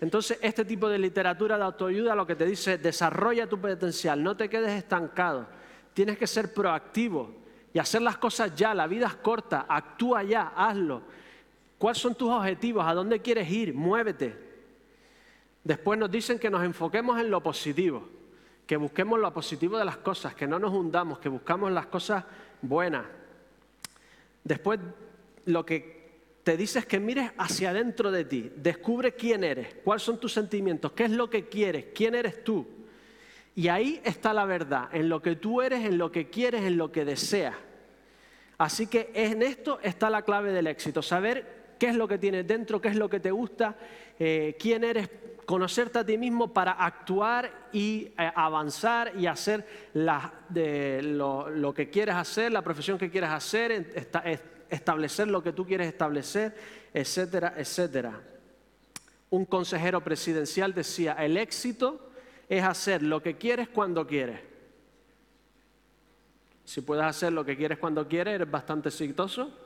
Entonces, 0.00 0.38
este 0.42 0.64
tipo 0.64 0.88
de 0.88 0.98
literatura 0.98 1.56
de 1.56 1.64
autoayuda 1.64 2.14
lo 2.14 2.26
que 2.26 2.36
te 2.36 2.44
dice 2.44 2.74
es 2.74 2.82
desarrolla 2.82 3.48
tu 3.48 3.58
potencial, 3.58 4.22
no 4.22 4.36
te 4.36 4.48
quedes 4.48 4.72
estancado. 4.72 5.46
Tienes 5.94 6.18
que 6.18 6.26
ser 6.26 6.52
proactivo 6.52 7.34
y 7.72 7.78
hacer 7.78 8.02
las 8.02 8.18
cosas 8.18 8.54
ya. 8.54 8.74
La 8.74 8.86
vida 8.86 9.06
es 9.06 9.16
corta, 9.16 9.66
actúa 9.68 10.22
ya, 10.22 10.52
hazlo. 10.54 11.02
¿Cuáles 11.86 12.02
son 12.02 12.16
tus 12.16 12.30
objetivos? 12.30 12.84
¿A 12.84 12.94
dónde 12.94 13.20
quieres 13.20 13.48
ir? 13.48 13.72
Muévete. 13.72 14.36
Después 15.62 15.96
nos 15.96 16.10
dicen 16.10 16.36
que 16.36 16.50
nos 16.50 16.64
enfoquemos 16.64 17.20
en 17.20 17.30
lo 17.30 17.40
positivo, 17.40 18.08
que 18.66 18.76
busquemos 18.76 19.20
lo 19.20 19.32
positivo 19.32 19.78
de 19.78 19.84
las 19.84 19.98
cosas, 19.98 20.34
que 20.34 20.48
no 20.48 20.58
nos 20.58 20.74
hundamos, 20.74 21.20
que 21.20 21.28
buscamos 21.28 21.70
las 21.70 21.86
cosas 21.86 22.24
buenas. 22.60 23.06
Después 24.42 24.80
lo 25.44 25.64
que 25.64 26.10
te 26.42 26.56
dice 26.56 26.80
es 26.80 26.86
que 26.86 26.98
mires 26.98 27.30
hacia 27.38 27.70
adentro 27.70 28.10
de 28.10 28.24
ti, 28.24 28.50
descubre 28.56 29.14
quién 29.14 29.44
eres, 29.44 29.76
cuáles 29.84 30.02
son 30.02 30.18
tus 30.18 30.32
sentimientos, 30.32 30.90
qué 30.90 31.04
es 31.04 31.12
lo 31.12 31.30
que 31.30 31.48
quieres, 31.48 31.86
quién 31.94 32.16
eres 32.16 32.42
tú. 32.42 32.66
Y 33.54 33.68
ahí 33.68 34.00
está 34.02 34.34
la 34.34 34.44
verdad, 34.44 34.88
en 34.90 35.08
lo 35.08 35.22
que 35.22 35.36
tú 35.36 35.62
eres, 35.62 35.84
en 35.84 35.98
lo 35.98 36.10
que 36.10 36.30
quieres, 36.30 36.64
en 36.64 36.78
lo 36.78 36.90
que 36.90 37.04
deseas. 37.04 37.54
Así 38.58 38.88
que 38.88 39.12
en 39.14 39.40
esto 39.42 39.78
está 39.84 40.10
la 40.10 40.22
clave 40.22 40.50
del 40.50 40.66
éxito, 40.66 41.00
saber 41.00 41.55
qué 41.78 41.88
es 41.88 41.96
lo 41.96 42.08
que 42.08 42.18
tienes 42.18 42.46
dentro, 42.46 42.80
qué 42.80 42.88
es 42.88 42.96
lo 42.96 43.08
que 43.08 43.20
te 43.20 43.30
gusta, 43.30 43.76
eh, 44.18 44.56
quién 44.58 44.84
eres 44.84 45.08
conocerte 45.44 46.00
a 46.00 46.04
ti 46.04 46.18
mismo 46.18 46.52
para 46.52 46.72
actuar 46.72 47.68
y 47.72 48.12
eh, 48.18 48.30
avanzar 48.34 49.12
y 49.16 49.26
hacer 49.26 49.90
lo, 49.94 51.74
que 51.74 51.88
quieres 51.88 52.14
hacer, 52.14 52.52
la 52.52 52.62
profesión 52.62 52.98
que 52.98 53.10
quieres 53.10 53.30
hacer, 53.30 54.08
establecer 54.68 55.28
lo 55.28 55.42
que 55.42 55.52
tú 55.52 55.64
quieres 55.64 55.86
establecer, 55.88 56.54
etcétera, 56.92 57.54
etcétera. 57.56 58.20
Un 59.30 59.44
consejero 59.44 60.02
presidencial 60.02 60.74
decía, 60.74 61.12
el 61.14 61.36
éxito 61.36 62.10
es 62.48 62.62
hacer 62.62 63.02
lo 63.02 63.22
que 63.22 63.36
quieres 63.36 63.68
cuando 63.68 64.06
quieres. 64.06 64.40
Si 66.64 66.80
puedes 66.80 67.04
hacer 67.04 67.32
lo 67.32 67.44
que 67.44 67.56
quieres 67.56 67.78
cuando 67.78 68.08
quieres, 68.08 68.34
eres 68.34 68.50
bastante 68.50 68.88
exitoso. 68.88 69.65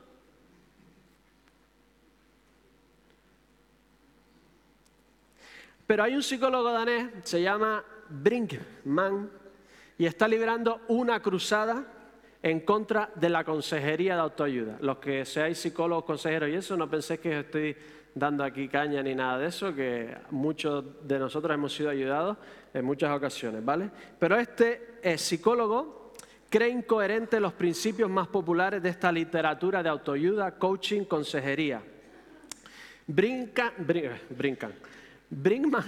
Pero 5.91 6.03
hay 6.03 6.15
un 6.15 6.23
psicólogo 6.23 6.71
danés, 6.71 7.09
se 7.23 7.41
llama 7.41 7.83
Brinkman, 8.07 9.29
y 9.97 10.05
está 10.05 10.25
librando 10.25 10.79
una 10.87 11.19
cruzada 11.19 11.83
en 12.41 12.61
contra 12.61 13.11
de 13.13 13.27
la 13.27 13.43
consejería 13.43 14.15
de 14.15 14.21
autoayuda. 14.21 14.77
Los 14.79 14.99
que 14.99 15.25
seáis 15.25 15.57
psicólogos, 15.57 16.05
consejeros 16.05 16.49
y 16.49 16.53
eso, 16.53 16.77
no 16.77 16.89
penséis 16.89 17.19
que 17.19 17.41
estoy 17.41 17.75
dando 18.15 18.45
aquí 18.45 18.69
caña 18.69 19.03
ni 19.03 19.13
nada 19.13 19.37
de 19.39 19.47
eso, 19.47 19.75
que 19.75 20.15
muchos 20.29 21.05
de 21.05 21.19
nosotros 21.19 21.53
hemos 21.53 21.75
sido 21.75 21.89
ayudados 21.89 22.37
en 22.73 22.85
muchas 22.85 23.11
ocasiones, 23.11 23.65
¿vale? 23.65 23.91
Pero 24.17 24.37
este 24.37 24.99
eh, 25.03 25.17
psicólogo 25.17 26.13
cree 26.49 26.69
incoherente 26.69 27.37
los 27.37 27.51
principios 27.51 28.09
más 28.09 28.29
populares 28.29 28.81
de 28.81 28.87
esta 28.87 29.11
literatura 29.11 29.83
de 29.83 29.89
autoayuda, 29.89 30.57
coaching, 30.57 31.03
consejería. 31.03 31.83
Brinca, 33.07 33.73
brincan 34.29 34.71
Brinkman, 35.31 35.85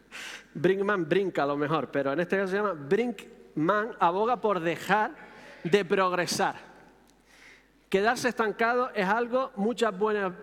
Brinkman 0.54 1.08
brinca 1.08 1.42
a 1.42 1.46
lo 1.46 1.56
mejor, 1.56 1.90
pero 1.90 2.12
en 2.12 2.20
este 2.20 2.36
caso 2.36 2.48
se 2.48 2.56
llama 2.56 2.72
Brinkman 2.72 3.94
aboga 4.00 4.40
por 4.40 4.60
dejar 4.60 5.14
de 5.62 5.84
progresar. 5.84 6.56
Quedarse 7.90 8.28
estancado 8.28 8.90
es 8.94 9.06
algo 9.06 9.52
muchas, 9.56 9.94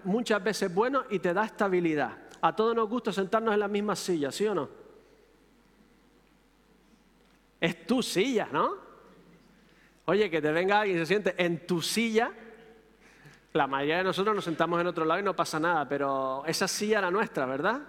muchas 0.03 0.43
veces 0.43 0.73
bueno 0.73 1.03
y 1.09 1.19
te 1.19 1.33
da 1.33 1.45
estabilidad. 1.45 2.17
A 2.41 2.55
todos 2.55 2.75
nos 2.75 2.87
gusta 2.87 3.11
sentarnos 3.11 3.53
en 3.53 3.59
la 3.59 3.67
misma 3.67 3.95
silla, 3.95 4.31
¿sí 4.31 4.45
o 4.45 4.55
no? 4.55 4.69
Es 7.59 7.87
tu 7.87 8.03
silla, 8.03 8.47
¿no? 8.51 8.75
Oye, 10.05 10.29
que 10.29 10.41
te 10.41 10.51
venga 10.51 10.81
alguien 10.81 10.97
y 10.97 10.99
se 11.01 11.05
siente 11.07 11.33
en 11.43 11.65
tu 11.65 11.81
silla. 11.81 12.31
La 13.53 13.65
mayoría 13.65 13.97
de 13.97 14.03
nosotros 14.03 14.35
nos 14.35 14.45
sentamos 14.45 14.79
en 14.79 14.87
otro 14.87 15.05
lado 15.05 15.19
y 15.19 15.23
no 15.23 15.35
pasa 15.35 15.59
nada, 15.59 15.87
pero 15.87 16.43
esa 16.45 16.67
silla 16.67 16.99
era 16.99 17.09
nuestra, 17.09 17.45
¿verdad? 17.45 17.81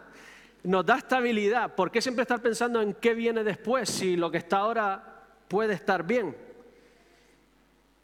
Nos 0.66 0.84
da 0.84 0.98
estabilidad. 0.98 1.76
¿Por 1.76 1.92
qué 1.92 2.02
siempre 2.02 2.22
estar 2.22 2.42
pensando 2.42 2.82
en 2.82 2.94
qué 2.94 3.14
viene 3.14 3.44
después 3.44 3.88
si 3.88 4.16
lo 4.16 4.32
que 4.32 4.38
está 4.38 4.58
ahora 4.58 5.22
puede 5.46 5.74
estar 5.74 6.04
bien? 6.04 6.36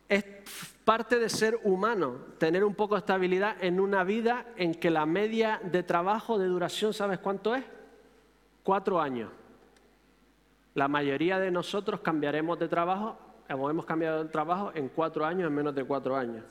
Es 0.09 0.25
parte 0.85 1.19
de 1.19 1.29
ser 1.29 1.59
humano 1.65 2.19
tener 2.39 2.63
un 2.63 2.77
poco 2.77 2.95
de 2.95 3.01
estabilidad 3.01 3.57
en 3.61 3.81
una 3.81 4.05
vida 4.05 4.47
en 4.57 4.75
que 4.75 4.91
la 4.91 5.07
media 5.07 5.61
de 5.65 5.83
trabajo 5.83 6.39
de 6.39 6.47
duración, 6.47 6.95
¿sabes 6.95 7.19
cuánto 7.19 7.57
es? 7.57 7.65
Cuatro 8.63 9.01
años. 9.01 9.31
La 10.75 10.87
mayoría 10.87 11.41
de 11.41 11.51
nosotros 11.51 12.01
cambiaremos 12.01 12.61
de 12.61 12.69
trabajo, 12.69 13.19
hemos 13.49 13.85
cambiado 13.85 14.23
de 14.23 14.31
trabajo 14.31 14.71
en 14.75 14.89
cuatro 14.89 15.27
años, 15.27 15.49
en 15.49 15.55
menos 15.55 15.75
de 15.75 15.83
cuatro 15.83 16.17
años. 16.17 16.45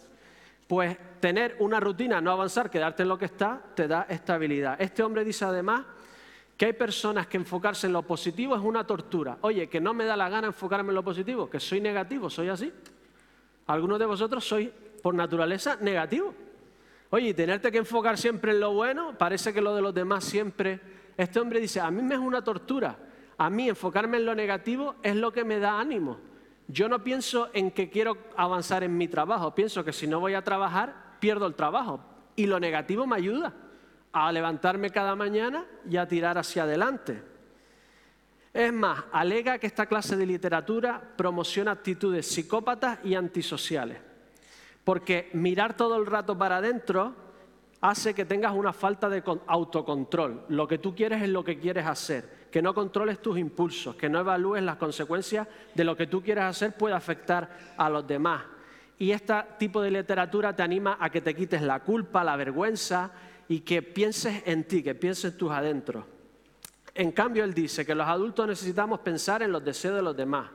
Pues 0.67 0.97
tener 1.21 1.55
una 1.59 1.79
rutina, 1.79 2.19
no 2.19 2.31
avanzar, 2.31 2.69
quedarte 2.69 3.03
en 3.03 3.09
lo 3.09 3.17
que 3.17 3.25
está, 3.25 3.61
te 3.75 3.87
da 3.87 4.07
estabilidad. 4.09 4.75
Este 4.81 5.03
hombre 5.03 5.23
dice 5.23 5.45
además 5.45 5.85
que 6.61 6.67
hay 6.67 6.73
personas 6.73 7.25
que 7.25 7.37
enfocarse 7.37 7.87
en 7.87 7.93
lo 7.93 8.03
positivo 8.03 8.55
es 8.55 8.61
una 8.61 8.85
tortura. 8.85 9.39
Oye, 9.41 9.67
que 9.67 9.81
no 9.81 9.95
me 9.95 10.05
da 10.05 10.15
la 10.15 10.29
gana 10.29 10.45
enfocarme 10.45 10.89
en 10.89 10.93
lo 10.93 11.03
positivo, 11.03 11.49
que 11.49 11.59
soy 11.59 11.81
negativo, 11.81 12.29
soy 12.29 12.49
así. 12.49 12.71
Algunos 13.65 13.97
de 13.97 14.05
vosotros 14.05 14.47
sois 14.47 14.69
por 15.01 15.15
naturaleza 15.15 15.77
negativo. 15.81 16.35
Oye, 17.09 17.29
y 17.29 17.33
tenerte 17.33 17.71
que 17.71 17.79
enfocar 17.79 18.15
siempre 18.15 18.51
en 18.51 18.59
lo 18.59 18.73
bueno, 18.73 19.17
parece 19.17 19.51
que 19.51 19.59
lo 19.59 19.73
de 19.73 19.81
los 19.81 19.91
demás 19.91 20.23
siempre... 20.23 20.79
Este 21.17 21.39
hombre 21.39 21.59
dice, 21.59 21.79
a 21.79 21.89
mí 21.89 22.03
me 22.03 22.13
es 22.13 22.21
una 22.21 22.43
tortura. 22.43 22.95
A 23.39 23.49
mí 23.49 23.67
enfocarme 23.67 24.17
en 24.17 24.27
lo 24.27 24.35
negativo 24.35 24.97
es 25.01 25.15
lo 25.15 25.33
que 25.33 25.43
me 25.43 25.57
da 25.57 25.79
ánimo. 25.79 26.19
Yo 26.67 26.87
no 26.87 27.03
pienso 27.03 27.49
en 27.53 27.71
que 27.71 27.89
quiero 27.89 28.15
avanzar 28.37 28.83
en 28.83 28.95
mi 28.95 29.07
trabajo, 29.07 29.55
pienso 29.55 29.83
que 29.83 29.93
si 29.93 30.05
no 30.05 30.19
voy 30.19 30.35
a 30.35 30.43
trabajar, 30.43 31.17
pierdo 31.19 31.47
el 31.47 31.55
trabajo. 31.55 32.01
Y 32.35 32.45
lo 32.45 32.59
negativo 32.59 33.07
me 33.07 33.15
ayuda 33.15 33.51
a 34.13 34.31
levantarme 34.31 34.89
cada 34.89 35.15
mañana 35.15 35.65
y 35.89 35.97
a 35.97 36.07
tirar 36.07 36.37
hacia 36.37 36.63
adelante. 36.63 37.23
Es 38.53 38.73
más, 38.73 39.03
alega 39.13 39.57
que 39.59 39.67
esta 39.67 39.85
clase 39.85 40.17
de 40.17 40.25
literatura 40.25 41.01
promociona 41.15 41.71
actitudes 41.71 42.27
psicópatas 42.27 42.99
y 43.03 43.15
antisociales, 43.15 43.97
porque 44.83 45.29
mirar 45.33 45.77
todo 45.77 45.95
el 45.95 46.05
rato 46.05 46.37
para 46.37 46.57
adentro 46.57 47.15
hace 47.79 48.13
que 48.13 48.25
tengas 48.25 48.53
una 48.53 48.73
falta 48.73 49.09
de 49.09 49.23
autocontrol. 49.47 50.45
Lo 50.49 50.67
que 50.67 50.77
tú 50.77 50.93
quieres 50.93 51.21
es 51.23 51.29
lo 51.29 51.43
que 51.43 51.59
quieres 51.59 51.85
hacer, 51.85 52.47
que 52.51 52.61
no 52.61 52.73
controles 52.73 53.21
tus 53.21 53.39
impulsos, 53.39 53.95
que 53.95 54.09
no 54.09 54.19
evalúes 54.19 54.61
las 54.63 54.75
consecuencias 54.75 55.47
de 55.73 55.83
lo 55.85 55.95
que 55.95 56.07
tú 56.07 56.21
quieres 56.21 56.43
hacer 56.43 56.73
puede 56.73 56.93
afectar 56.93 57.49
a 57.77 57.89
los 57.89 58.05
demás. 58.05 58.43
Y 58.99 59.11
este 59.11 59.33
tipo 59.57 59.81
de 59.81 59.89
literatura 59.89 60.55
te 60.55 60.61
anima 60.61 60.97
a 60.99 61.09
que 61.09 61.21
te 61.21 61.33
quites 61.33 61.61
la 61.61 61.79
culpa, 61.79 62.23
la 62.23 62.35
vergüenza 62.35 63.11
y 63.51 63.59
que 63.59 63.81
pienses 63.81 64.43
en 64.45 64.63
ti, 64.63 64.81
que 64.81 64.95
pienses 64.95 65.35
tus 65.35 65.51
adentros. 65.51 66.05
En 66.95 67.11
cambio, 67.11 67.43
él 67.43 67.53
dice 67.53 67.85
que 67.85 67.93
los 67.93 68.07
adultos 68.07 68.47
necesitamos 68.47 69.01
pensar 69.01 69.43
en 69.43 69.51
los 69.51 69.61
deseos 69.61 69.93
de 69.93 70.01
los 70.01 70.15
demás, 70.15 70.49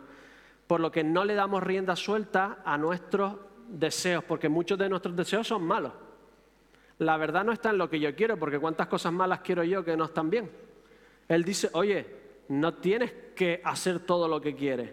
por 0.67 0.81
lo 0.81 0.91
que 0.91 1.05
no 1.05 1.23
le 1.23 1.35
damos 1.35 1.63
rienda 1.63 1.95
suelta 1.95 2.63
a 2.65 2.79
nuestros 2.79 3.35
deseos, 3.69 4.25
porque 4.25 4.49
muchos 4.49 4.79
de 4.79 4.89
nuestros 4.89 5.15
deseos 5.15 5.47
son 5.47 5.63
malos. 5.63 5.93
La 6.97 7.19
verdad 7.19 7.45
no 7.45 7.53
está 7.53 7.69
en 7.69 7.77
lo 7.77 7.91
que 7.91 8.01
yo 8.01 8.17
quiero, 8.17 8.39
porque 8.39 8.59
cuántas 8.59 8.87
cosas 8.87 9.13
malas 9.13 9.41
quiero 9.41 9.63
yo 9.63 9.85
que 9.85 9.95
no 9.95 10.07
están 10.07 10.31
bien. 10.31 10.51
Él 11.29 11.45
dice, 11.45 11.69
oye, 11.75 12.07
no 12.49 12.77
tienes 12.77 13.13
que 13.35 13.61
hacer 13.63 14.01
todo 14.01 14.27
lo 14.27 14.41
que 14.41 14.57
quieres. 14.57 14.91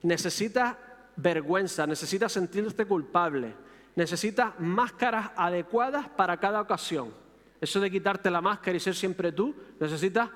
Necesitas 0.00 0.74
vergüenza, 1.16 1.86
necesitas 1.86 2.32
sentirte 2.32 2.86
culpable, 2.86 3.52
necesitas 3.94 4.58
máscaras 4.58 5.32
adecuadas 5.36 6.08
para 6.08 6.38
cada 6.38 6.58
ocasión. 6.58 7.20
Eso 7.62 7.78
de 7.78 7.92
quitarte 7.92 8.28
la 8.28 8.40
máscara 8.40 8.76
y 8.76 8.80
ser 8.80 8.96
siempre 8.96 9.30
tú, 9.30 9.54
necesitas 9.78 10.28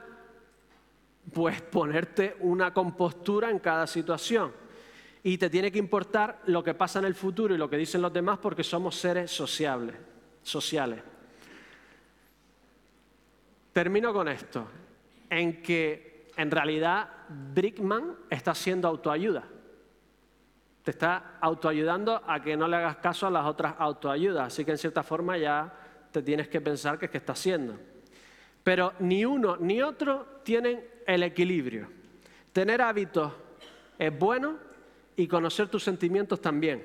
pues 1.35 1.61
ponerte 1.61 2.37
una 2.39 2.73
compostura 2.73 3.51
en 3.51 3.59
cada 3.59 3.89
situación. 3.89 4.53
Y 5.25 5.37
te 5.37 5.51
tiene 5.51 5.73
que 5.73 5.81
importar 5.81 6.43
lo 6.47 6.63
que 6.63 6.75
pasa 6.75 7.01
en 7.01 7.05
el 7.05 7.17
futuro 7.17 7.53
y 7.53 7.59
lo 7.59 7.69
que 7.69 7.79
dicen 7.79 8.01
los 8.01 8.13
demás 8.13 8.39
porque 8.39 8.63
somos 8.63 8.95
seres 8.95 9.33
sociables. 9.33 9.97
sociales. 10.41 11.03
Termino 13.73 14.13
con 14.13 14.29
esto, 14.29 14.69
en 15.29 15.61
que 15.65 16.31
en 16.37 16.49
realidad 16.49 17.09
Brickman 17.29 18.19
está 18.31 18.53
haciendo 18.53 18.87
autoayuda. 18.87 19.43
Te 20.85 20.93
está 20.93 21.39
autoayudando 21.41 22.23
a 22.25 22.41
que 22.41 22.57
no 22.57 22.69
le 22.69 22.77
hagas 22.77 22.99
caso 22.99 23.27
a 23.27 23.31
las 23.31 23.47
otras 23.47 23.75
autoayudas. 23.77 24.47
Así 24.47 24.65
que 24.65 24.71
en 24.71 24.79
cierta 24.79 25.03
forma 25.03 25.37
ya 25.37 25.86
te 26.11 26.23
tienes 26.23 26.49
que 26.49 26.61
pensar 26.61 26.99
qué 26.99 27.07
es 27.07 27.11
que 27.11 27.19
está 27.19 27.33
haciendo. 27.33 27.79
Pero 28.63 28.95
ni 29.01 29.25
uno 29.25 29.57
ni 29.57 29.83
otro 29.83 30.41
tienen 30.43 30.85
el 31.07 31.23
equilibrio. 31.23 31.89
Tener 32.53 32.83
hábitos 32.83 33.33
es 33.99 34.19
bueno 34.19 34.57
y 35.17 35.27
conocer 35.27 35.69
tus 35.69 35.85
sentimientos 35.85 36.41
también. 36.41 36.85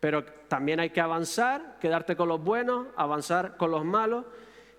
Pero 0.00 0.24
también 0.24 0.80
hay 0.80 0.90
que 0.90 1.00
avanzar, 1.00 1.78
quedarte 1.80 2.14
con 2.14 2.28
los 2.28 2.42
buenos, 2.42 2.88
avanzar 2.96 3.56
con 3.56 3.70
los 3.70 3.84
malos 3.84 4.26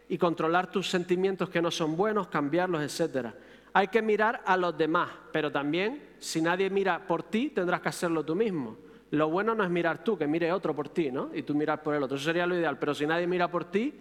y 0.07 0.17
controlar 0.17 0.71
tus 0.71 0.89
sentimientos 0.89 1.49
que 1.49 1.61
no 1.61 1.71
son 1.71 1.97
buenos, 1.97 2.27
cambiarlos, 2.27 2.81
etc. 2.81 3.29
Hay 3.73 3.87
que 3.87 4.01
mirar 4.01 4.41
a 4.45 4.55
los 4.55 4.77
demás, 4.77 5.09
pero 5.31 5.51
también 5.51 6.15
si 6.19 6.41
nadie 6.41 6.69
mira 6.69 7.07
por 7.07 7.23
ti, 7.23 7.49
tendrás 7.49 7.81
que 7.81 7.89
hacerlo 7.89 8.23
tú 8.23 8.35
mismo. 8.35 8.77
Lo 9.11 9.29
bueno 9.29 9.55
no 9.55 9.63
es 9.63 9.69
mirar 9.69 10.03
tú, 10.03 10.17
que 10.17 10.27
mire 10.27 10.51
otro 10.51 10.75
por 10.75 10.89
ti, 10.89 11.11
¿no? 11.11 11.29
Y 11.33 11.43
tú 11.43 11.53
mirar 11.55 11.81
por 11.83 11.95
el 11.95 12.03
otro. 12.03 12.17
Eso 12.17 12.25
sería 12.25 12.45
lo 12.45 12.55
ideal. 12.55 12.77
Pero 12.79 12.93
si 12.95 13.05
nadie 13.05 13.27
mira 13.27 13.49
por 13.49 13.65
ti, 13.65 13.93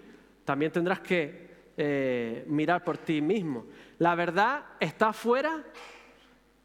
también 0.44 0.72
tendrás 0.72 1.00
que 1.00 1.72
eh, 1.76 2.44
mirar 2.48 2.84
por 2.84 2.98
ti 2.98 3.20
mismo. 3.20 3.66
La 3.98 4.14
verdad 4.14 4.64
está 4.80 5.08
afuera 5.08 5.62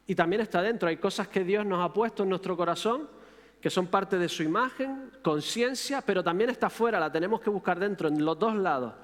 y 0.06 0.14
también 0.14 0.42
está 0.42 0.62
dentro. 0.62 0.88
Hay 0.88 0.96
cosas 0.96 1.28
que 1.28 1.44
Dios 1.44 1.66
nos 1.66 1.84
ha 1.84 1.92
puesto 1.92 2.22
en 2.22 2.30
nuestro 2.30 2.56
corazón 2.56 3.08
que 3.60 3.70
son 3.70 3.88
parte 3.88 4.18
de 4.18 4.28
su 4.28 4.42
imagen, 4.42 5.12
conciencia, 5.22 6.00
pero 6.00 6.24
también 6.24 6.50
está 6.50 6.68
afuera, 6.68 6.98
la 6.98 7.12
tenemos 7.12 7.40
que 7.40 7.50
buscar 7.50 7.78
dentro, 7.78 8.08
en 8.08 8.24
los 8.24 8.38
dos 8.38 8.56
lados. 8.56 8.94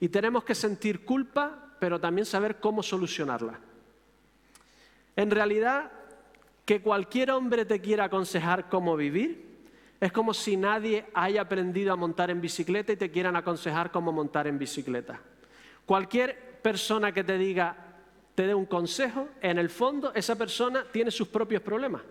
Y 0.00 0.08
tenemos 0.08 0.42
que 0.42 0.54
sentir 0.54 1.04
culpa, 1.04 1.76
pero 1.78 2.00
también 2.00 2.26
saber 2.26 2.58
cómo 2.58 2.82
solucionarla. 2.82 3.60
En 5.14 5.30
realidad, 5.30 5.92
que 6.64 6.80
cualquier 6.80 7.30
hombre 7.30 7.64
te 7.64 7.80
quiera 7.80 8.04
aconsejar 8.04 8.68
cómo 8.68 8.96
vivir, 8.96 9.52
es 10.00 10.12
como 10.12 10.34
si 10.34 10.56
nadie 10.56 11.06
haya 11.14 11.42
aprendido 11.42 11.92
a 11.92 11.96
montar 11.96 12.30
en 12.30 12.40
bicicleta 12.40 12.92
y 12.92 12.96
te 12.96 13.10
quieran 13.10 13.36
aconsejar 13.36 13.90
cómo 13.90 14.12
montar 14.12 14.46
en 14.46 14.58
bicicleta. 14.58 15.20
Cualquier 15.86 16.60
persona 16.62 17.12
que 17.12 17.24
te 17.24 17.38
diga, 17.38 17.76
te 18.34 18.46
dé 18.46 18.54
un 18.54 18.66
consejo, 18.66 19.28
en 19.40 19.58
el 19.58 19.70
fondo 19.70 20.12
esa 20.14 20.36
persona 20.36 20.84
tiene 20.90 21.10
sus 21.10 21.28
propios 21.28 21.62
problemas. 21.62 22.02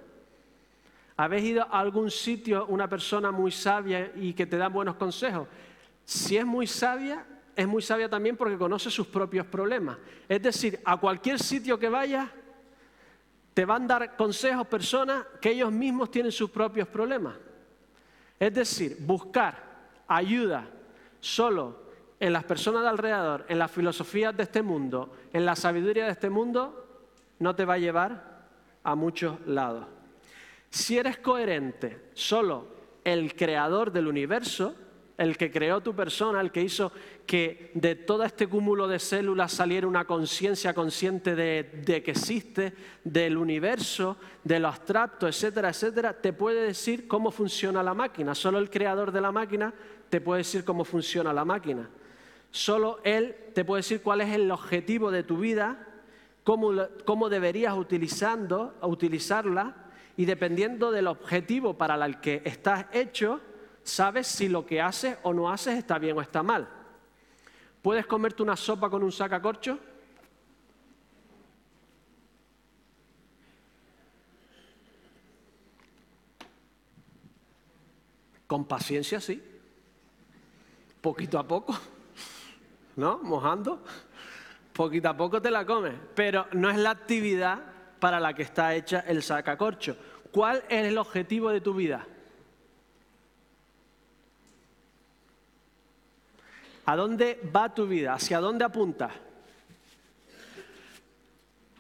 ¿Habéis 1.18 1.44
ido 1.44 1.64
a 1.64 1.80
algún 1.80 2.10
sitio, 2.10 2.66
una 2.68 2.88
persona 2.88 3.32
muy 3.32 3.52
sabia 3.52 4.12
y 4.16 4.34
que 4.34 4.46
te 4.46 4.58
da 4.58 4.70
buenos 4.70 4.96
consejos? 4.96 5.48
Si 6.06 6.38
es 6.38 6.46
muy 6.46 6.68
sabia, 6.68 7.26
es 7.56 7.68
muy 7.68 7.82
sabia 7.82 8.10
también 8.10 8.38
porque 8.38 8.58
conoce 8.58 8.90
sus 8.90 9.08
propios 9.08 9.46
problemas. 9.46 9.98
Es 10.28 10.42
decir, 10.42 10.80
a 10.86 10.98
cualquier 10.98 11.40
sitio 11.40 11.78
que 11.78 11.90
vayas, 11.90 12.30
te 13.54 13.66
van 13.66 13.84
a 13.84 14.00
dar 14.00 14.16
consejos 14.16 14.68
personas 14.68 15.26
que 15.42 15.52
ellos 15.52 15.72
mismos 15.72 16.12
tienen 16.12 16.32
sus 16.32 16.50
propios 16.50 16.88
problemas. 16.88 17.36
Es 18.40 18.54
decir, 18.54 18.98
buscar 19.00 19.72
ayuda 20.08 20.68
solo 21.20 21.82
en 22.20 22.34
las 22.34 22.44
personas 22.44 22.84
de 22.84 22.90
alrededor, 22.90 23.46
en 23.48 23.60
las 23.60 23.72
filosofías 23.72 24.36
de 24.36 24.44
este 24.44 24.62
mundo, 24.62 25.14
en 25.34 25.46
la 25.46 25.56
sabiduría 25.56 26.06
de 26.06 26.12
este 26.12 26.30
mundo, 26.30 26.88
no 27.40 27.56
te 27.56 27.66
va 27.66 27.76
a 27.76 27.80
llevar 27.80 28.46
a 28.84 28.96
muchos 28.96 29.40
lados. 29.48 29.86
Si 30.70 30.98
eres 30.98 31.18
coherente, 31.18 32.10
solo 32.14 32.68
el 33.04 33.36
creador 33.36 33.92
del 33.92 34.08
universo, 34.08 34.76
el 35.22 35.38
que 35.38 35.52
creó 35.52 35.82
tu 35.82 35.94
persona, 35.94 36.42
el 36.42 36.52
que 36.52 36.64
hizo 36.64 36.92
que 37.28 37.72
de 37.76 37.94
todo 37.94 38.24
este 38.24 38.48
cúmulo 38.48 38.88
de 38.88 38.98
células 38.98 39.52
saliera 39.52 39.86
una 39.86 40.06
conciencia 40.06 40.74
consciente 40.74 41.36
de, 41.36 42.02
que 42.04 42.12
existe, 42.12 42.74
del 43.04 43.38
universo, 43.38 44.18
de 44.44 44.60
lo 44.60 44.68
abstracto, 44.68 45.28
etcétera, 45.28 45.70
etcétera, 45.70 46.14
te 46.14 46.34
puede 46.34 46.64
decir 46.64 47.08
cómo 47.08 47.30
funciona 47.30 47.84
la 47.84 47.94
máquina. 47.94 48.34
Solo 48.34 48.58
el 48.58 48.72
creador 48.72 49.12
de 49.12 49.22
la 49.22 49.32
máquina 49.32 49.72
te 50.10 50.22
puede 50.22 50.40
decir 50.40 50.66
cómo 50.66 50.84
funciona 50.84 51.32
la 51.32 51.46
máquina. 51.46 51.88
Solo 52.50 53.00
él 53.04 53.36
te 53.54 53.64
puede 53.64 53.82
decir 53.82 54.02
cuál 54.02 54.22
es 54.22 54.30
el 54.34 54.50
objetivo 54.50 55.12
de 55.12 55.22
tu 55.22 55.38
vida, 55.38 55.88
cómo, 56.44 56.72
cómo 57.06 57.30
deberías 57.30 57.78
utilizando, 57.78 58.74
utilizarla 58.82 59.76
y 60.18 60.26
dependiendo 60.26 60.92
del 60.92 61.06
objetivo 61.06 61.78
para 61.78 62.04
el 62.04 62.20
que 62.20 62.42
estás 62.44 62.88
hecho, 62.92 63.40
sabes 63.84 64.28
si 64.28 64.48
lo 64.48 64.66
que 64.66 64.82
haces 64.82 65.18
o 65.24 65.34
no 65.34 65.52
haces 65.52 65.78
está 65.78 65.98
bien 65.98 66.18
o 66.18 66.22
está 66.22 66.44
mal. 66.44 66.68
¿Puedes 67.82 68.06
comerte 68.06 68.44
una 68.44 68.56
sopa 68.56 68.90
con 68.90 69.04
un 69.04 69.12
sacacorcho? 69.12 69.80
Con 78.46 78.66
paciencia, 78.66 79.20
sí. 79.20 79.42
Poquito 81.00 81.40
a 81.40 81.48
poco, 81.48 81.76
¿no? 82.98 83.20
Mojando. 83.20 83.84
Poquito 84.74 85.10
a 85.10 85.18
poco 85.18 85.42
te 85.42 85.50
la 85.50 85.66
comes. 85.66 85.94
Pero 86.16 86.48
no 86.52 86.70
es 86.70 86.78
la 86.78 86.92
actividad 86.92 87.60
para 88.00 88.20
la 88.20 88.34
que 88.34 88.44
está 88.44 88.76
hecha 88.76 89.00
el 89.08 89.24
sacacorcho. 89.24 89.96
¿Cuál 90.32 90.64
es 90.70 90.86
el 90.86 90.98
objetivo 90.98 91.50
de 91.50 91.62
tu 91.62 91.74
vida? 91.74 92.06
¿A 96.92 96.96
dónde 96.98 97.40
va 97.56 97.74
tu 97.74 97.88
vida? 97.88 98.16
¿Hacia 98.16 98.42
dónde 98.42 98.66
apunta? 98.66 99.12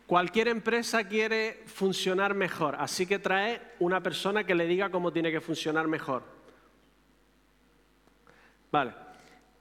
Cualquier 0.07 0.47
empresa 0.47 1.03
quiere 1.03 1.63
funcionar 1.65 2.33
mejor, 2.33 2.77
así 2.79 3.05
que 3.05 3.19
trae 3.19 3.61
una 3.79 4.01
persona 4.01 4.45
que 4.45 4.55
le 4.55 4.65
diga 4.67 4.89
cómo 4.89 5.11
tiene 5.11 5.29
que 5.29 5.41
funcionar 5.41 5.89
mejor. 5.89 6.23
Vale, 8.71 8.93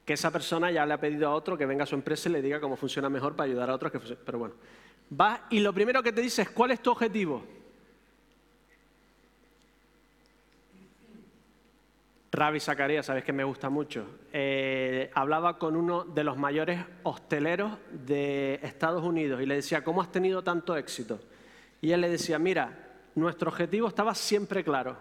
que 0.05 0.13
esa 0.13 0.31
persona 0.31 0.71
ya 0.71 0.85
le 0.85 0.93
ha 0.93 1.01
pedido 1.01 1.27
a 1.27 1.33
otro 1.33 1.57
que 1.57 1.65
venga 1.65 1.83
a 1.83 1.87
su 1.87 1.95
empresa 1.95 2.29
y 2.29 2.31
le 2.31 2.41
diga 2.41 2.61
cómo 2.61 2.77
funciona 2.77 3.09
mejor 3.09 3.35
para 3.35 3.49
ayudar 3.49 3.71
a 3.71 3.75
otros 3.75 3.91
que 3.91 3.99
Pero 3.99 4.39
bueno, 4.39 4.55
va 5.19 5.47
y 5.49 5.59
lo 5.59 5.73
primero 5.73 6.01
que 6.01 6.13
te 6.13 6.21
dice 6.21 6.43
es 6.43 6.49
cuál 6.51 6.71
es 6.71 6.81
tu 6.81 6.91
objetivo. 6.91 7.45
Ravi 12.33 12.61
Zacarías, 12.61 13.05
sabes 13.05 13.25
que 13.25 13.33
me 13.33 13.43
gusta 13.43 13.69
mucho, 13.69 14.05
eh, 14.31 15.11
hablaba 15.13 15.59
con 15.59 15.75
uno 15.75 16.05
de 16.05 16.23
los 16.23 16.37
mayores 16.37 16.79
hosteleros 17.03 17.73
de 17.91 18.57
Estados 18.63 19.03
Unidos 19.03 19.41
y 19.41 19.45
le 19.45 19.55
decía, 19.55 19.83
¿cómo 19.83 20.01
has 20.01 20.13
tenido 20.13 20.41
tanto 20.41 20.77
éxito? 20.77 21.19
Y 21.81 21.91
él 21.91 21.99
le 21.99 22.09
decía, 22.09 22.39
mira, 22.39 22.87
nuestro 23.15 23.49
objetivo 23.49 23.89
estaba 23.89 24.15
siempre 24.15 24.63
claro. 24.63 24.95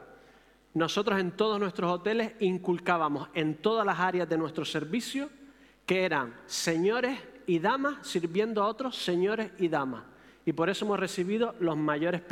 Nosotros 0.74 1.20
en 1.20 1.30
todos 1.30 1.60
nuestros 1.60 1.92
hoteles 1.92 2.32
inculcábamos 2.40 3.28
en 3.34 3.54
todas 3.56 3.86
las 3.86 4.00
áreas 4.00 4.28
de 4.28 4.36
nuestro 4.36 4.64
servicio 4.64 5.30
que 5.86 6.04
eran 6.04 6.34
señores 6.46 7.16
y 7.46 7.60
damas 7.60 8.04
sirviendo 8.06 8.60
a 8.60 8.66
otros 8.66 8.96
señores 8.96 9.52
y 9.58 9.68
damas. 9.68 10.02
Y 10.44 10.52
por 10.52 10.68
eso 10.68 10.84
hemos 10.84 10.98
recibido 10.98 11.54
los 11.60 11.76
mayores 11.76 12.22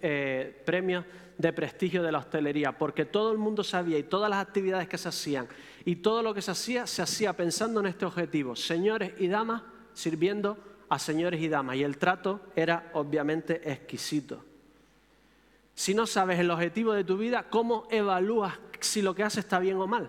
eh, 0.00 0.62
premios 0.64 1.04
de 1.38 1.52
prestigio 1.52 2.02
de 2.02 2.12
la 2.12 2.18
hostelería, 2.18 2.78
porque 2.78 3.04
todo 3.04 3.32
el 3.32 3.38
mundo 3.38 3.64
sabía 3.64 3.98
y 3.98 4.04
todas 4.04 4.30
las 4.30 4.40
actividades 4.40 4.88
que 4.88 4.98
se 4.98 5.08
hacían 5.08 5.48
y 5.84 5.96
todo 5.96 6.22
lo 6.22 6.32
que 6.32 6.42
se 6.42 6.50
hacía, 6.50 6.86
se 6.86 7.02
hacía 7.02 7.32
pensando 7.32 7.80
en 7.80 7.86
este 7.86 8.04
objetivo, 8.04 8.56
señores 8.56 9.12
y 9.18 9.28
damas 9.28 9.62
sirviendo 9.92 10.56
a 10.88 10.98
señores 10.98 11.40
y 11.40 11.48
damas, 11.48 11.76
y 11.76 11.82
el 11.82 11.98
trato 11.98 12.40
era 12.54 12.90
obviamente 12.94 13.70
exquisito. 13.70 14.44
Si 15.74 15.94
no 15.94 16.06
sabes 16.06 16.38
el 16.38 16.50
objetivo 16.50 16.92
de 16.92 17.04
tu 17.04 17.16
vida, 17.16 17.46
¿cómo 17.50 17.88
evalúas 17.90 18.54
si 18.80 19.02
lo 19.02 19.14
que 19.14 19.24
haces 19.24 19.44
está 19.44 19.58
bien 19.58 19.76
o 19.76 19.86
mal? 19.86 20.08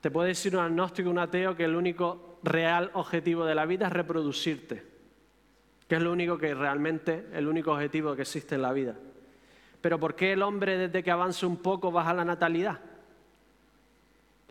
Te 0.00 0.10
puede 0.10 0.28
decir 0.28 0.56
un 0.56 0.62
agnóstico, 0.62 1.10
un 1.10 1.18
ateo, 1.18 1.56
que 1.56 1.64
el 1.64 1.74
único 1.74 2.38
real 2.42 2.90
objetivo 2.94 3.44
de 3.44 3.54
la 3.54 3.66
vida 3.66 3.88
es 3.88 3.92
reproducirte 3.92 4.97
que 5.88 5.96
es 5.96 6.02
lo 6.02 6.12
único 6.12 6.36
que 6.36 6.54
realmente, 6.54 7.26
el 7.32 7.48
único 7.48 7.72
objetivo 7.72 8.14
que 8.14 8.22
existe 8.22 8.54
en 8.56 8.62
la 8.62 8.72
vida. 8.72 8.94
Pero 9.80 9.98
¿por 9.98 10.14
qué 10.14 10.32
el 10.32 10.42
hombre 10.42 10.76
desde 10.76 11.02
que 11.02 11.10
avanza 11.10 11.46
un 11.46 11.56
poco 11.56 11.90
baja 11.90 12.12
la 12.12 12.24
natalidad? 12.24 12.78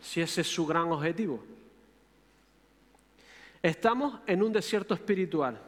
Si 0.00 0.20
ese 0.20 0.40
es 0.40 0.48
su 0.48 0.66
gran 0.66 0.90
objetivo. 0.90 1.44
Estamos 3.62 4.20
en 4.26 4.42
un 4.42 4.52
desierto 4.52 4.94
espiritual 4.94 5.60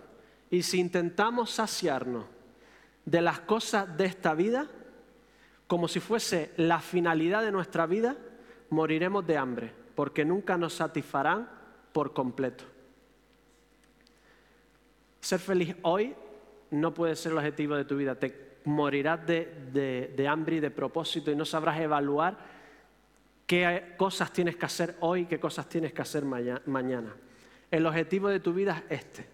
y 0.50 0.62
si 0.62 0.80
intentamos 0.80 1.50
saciarnos 1.50 2.24
de 3.04 3.20
las 3.20 3.40
cosas 3.40 3.96
de 3.96 4.06
esta 4.06 4.34
vida, 4.34 4.68
como 5.66 5.86
si 5.86 6.00
fuese 6.00 6.52
la 6.56 6.80
finalidad 6.80 7.42
de 7.42 7.52
nuestra 7.52 7.86
vida, 7.86 8.16
moriremos 8.70 9.26
de 9.26 9.36
hambre, 9.36 9.72
porque 9.94 10.24
nunca 10.24 10.56
nos 10.56 10.74
satisfarán 10.74 11.48
por 11.92 12.12
completo. 12.12 12.64
Ser 15.20 15.38
feliz 15.38 15.76
hoy 15.82 16.14
no 16.70 16.94
puede 16.94 17.14
ser 17.16 17.32
el 17.32 17.38
objetivo 17.38 17.76
de 17.76 17.84
tu 17.84 17.96
vida. 17.96 18.14
Te 18.14 18.50
morirás 18.64 19.26
de, 19.26 20.26
hambre 20.28 20.56
y 20.56 20.60
de 20.60 20.70
propósito 20.70 21.30
y 21.30 21.36
no 21.36 21.44
sabrás 21.44 21.80
evaluar 21.80 22.38
qué 23.46 23.94
cosas 23.96 24.32
tienes 24.32 24.56
que 24.56 24.66
hacer 24.66 24.96
hoy, 25.00 25.26
qué 25.26 25.38
cosas 25.38 25.68
tienes 25.68 25.92
que 25.92 26.02
hacer 26.02 26.24
mañana. 26.24 27.14
El 27.70 27.86
objetivo 27.86 28.28
de 28.28 28.40
tu 28.40 28.52
vida 28.52 28.82
es 28.88 29.00
este. 29.00 29.28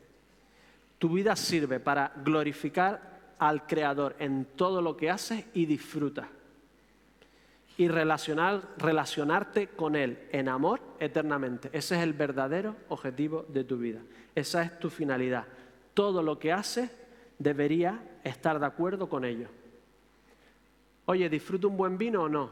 Tu 0.99 1.11
vida 1.11 1.37
sirve 1.37 1.79
para 1.79 2.13
glorificar 2.25 3.35
al 3.39 3.67
Creador 3.67 4.17
en 4.19 4.47
todo 4.57 4.81
lo 4.81 4.97
que 4.97 5.11
haces 5.11 5.45
y 5.55 5.67
disfrutas. 5.67 6.27
Y 7.79 7.89
relacionar, 7.89 8.63
relacionarte 8.79 9.69
con 9.69 9.97
Él 9.97 10.27
en 10.33 10.49
amor 10.49 10.81
eternamente. 10.99 11.69
Ese 11.75 11.97
es 11.97 12.03
el 12.03 12.15
verdadero 12.15 12.75
objetivo 12.89 13.45
de 13.49 13.65
tu 13.65 13.77
vida. 13.77 14.01
Esa 14.35 14.63
es 14.63 14.79
tu 14.79 14.89
finalidad 14.89 15.45
todo 15.97 16.23
lo 16.23 16.39
que 16.39 16.53
hace 16.53 16.91
debería 17.39 18.19
estar 18.23 18.61
de 18.61 18.67
acuerdo 18.67 19.09
con 19.09 19.25
ello. 19.25 19.49
Oye, 21.07 21.31
¿disfruto 21.31 21.69
un 21.69 21.77
buen 21.79 21.97
vino 21.97 22.25
o 22.25 22.29
no? 22.29 22.51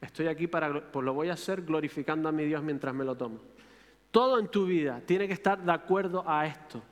Estoy 0.00 0.28
aquí 0.28 0.46
para, 0.46 0.90
pues 0.90 1.04
lo 1.04 1.12
voy 1.12 1.28
a 1.28 1.34
hacer 1.34 1.60
glorificando 1.60 2.30
a 2.30 2.32
mi 2.32 2.46
Dios 2.46 2.62
mientras 2.62 2.94
me 2.94 3.04
lo 3.04 3.14
tomo. 3.14 3.38
Todo 4.10 4.38
en 4.38 4.48
tu 4.48 4.64
vida 4.64 5.02
tiene 5.04 5.26
que 5.26 5.34
estar 5.34 5.62
de 5.62 5.72
acuerdo 5.72 6.24
a 6.26 6.46
esto. 6.46 6.82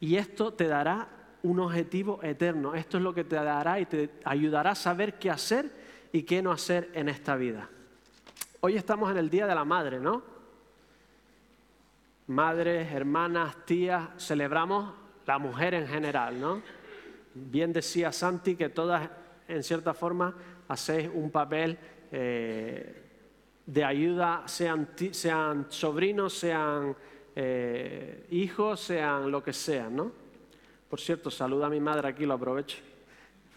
Y 0.00 0.16
esto 0.16 0.52
te 0.52 0.66
dará 0.66 1.06
un 1.44 1.60
objetivo 1.60 2.18
eterno. 2.24 2.74
Esto 2.74 2.96
es 2.96 3.04
lo 3.04 3.14
que 3.14 3.22
te 3.22 3.36
dará 3.36 3.78
y 3.78 3.86
te 3.86 4.10
ayudará 4.24 4.72
a 4.72 4.74
saber 4.74 5.16
qué 5.16 5.30
hacer 5.30 5.70
y 6.10 6.24
qué 6.24 6.42
no 6.42 6.50
hacer 6.50 6.90
en 6.92 7.08
esta 7.08 7.36
vida. 7.36 7.68
Hoy 8.62 8.74
estamos 8.74 9.12
en 9.12 9.18
el 9.18 9.30
Día 9.30 9.46
de 9.46 9.54
la 9.54 9.64
Madre, 9.64 10.00
¿no? 10.00 10.35
Madres, 12.28 12.92
hermanas, 12.92 13.64
tías, 13.64 14.08
celebramos 14.18 14.92
la 15.26 15.38
mujer 15.38 15.74
en 15.74 15.86
general, 15.86 16.40
¿no? 16.40 16.62
Bien 17.34 17.72
decía 17.72 18.12
Santi 18.12 18.56
que 18.56 18.68
todas, 18.68 19.08
en 19.48 19.62
cierta 19.62 19.94
forma, 19.94 20.34
hacéis 20.68 21.10
un 21.12 21.30
papel 21.30 21.78
eh, 22.10 23.02
de 23.66 23.84
ayuda, 23.84 24.42
sean, 24.46 24.88
sean 25.10 25.66
sobrinos, 25.68 26.32
sean 26.32 26.96
eh, 27.34 28.26
hijos, 28.30 28.80
sean 28.80 29.30
lo 29.30 29.42
que 29.42 29.52
sean, 29.52 29.96
¿no? 29.96 30.12
Por 30.88 31.00
cierto, 31.00 31.30
saluda 31.30 31.66
a 31.66 31.70
mi 31.70 31.80
madre 31.80 32.08
aquí, 32.08 32.24
lo 32.24 32.34
aprovecho. 32.34 32.78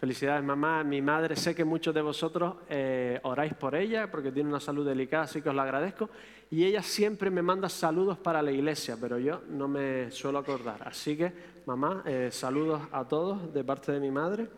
Felicidades, 0.00 0.42
mamá. 0.42 0.82
Mi 0.82 1.02
madre, 1.02 1.36
sé 1.36 1.54
que 1.54 1.62
muchos 1.62 1.94
de 1.94 2.00
vosotros 2.00 2.54
eh, 2.70 3.20
oráis 3.22 3.52
por 3.52 3.74
ella, 3.74 4.10
porque 4.10 4.32
tiene 4.32 4.48
una 4.48 4.58
salud 4.58 4.86
delicada, 4.86 5.24
así 5.24 5.42
que 5.42 5.50
os 5.50 5.54
lo 5.54 5.60
agradezco. 5.60 6.08
Y 6.50 6.64
ella 6.64 6.82
siempre 6.82 7.28
me 7.28 7.42
manda 7.42 7.68
saludos 7.68 8.16
para 8.16 8.40
la 8.40 8.50
iglesia, 8.50 8.96
pero 8.98 9.18
yo 9.18 9.42
no 9.50 9.68
me 9.68 10.10
suelo 10.10 10.38
acordar. 10.38 10.88
Así 10.88 11.18
que, 11.18 11.30
mamá, 11.66 12.02
eh, 12.06 12.30
saludos 12.32 12.80
a 12.92 13.06
todos 13.06 13.52
de 13.52 13.62
parte 13.62 13.92
de 13.92 14.00
mi 14.00 14.10
madre. 14.10 14.48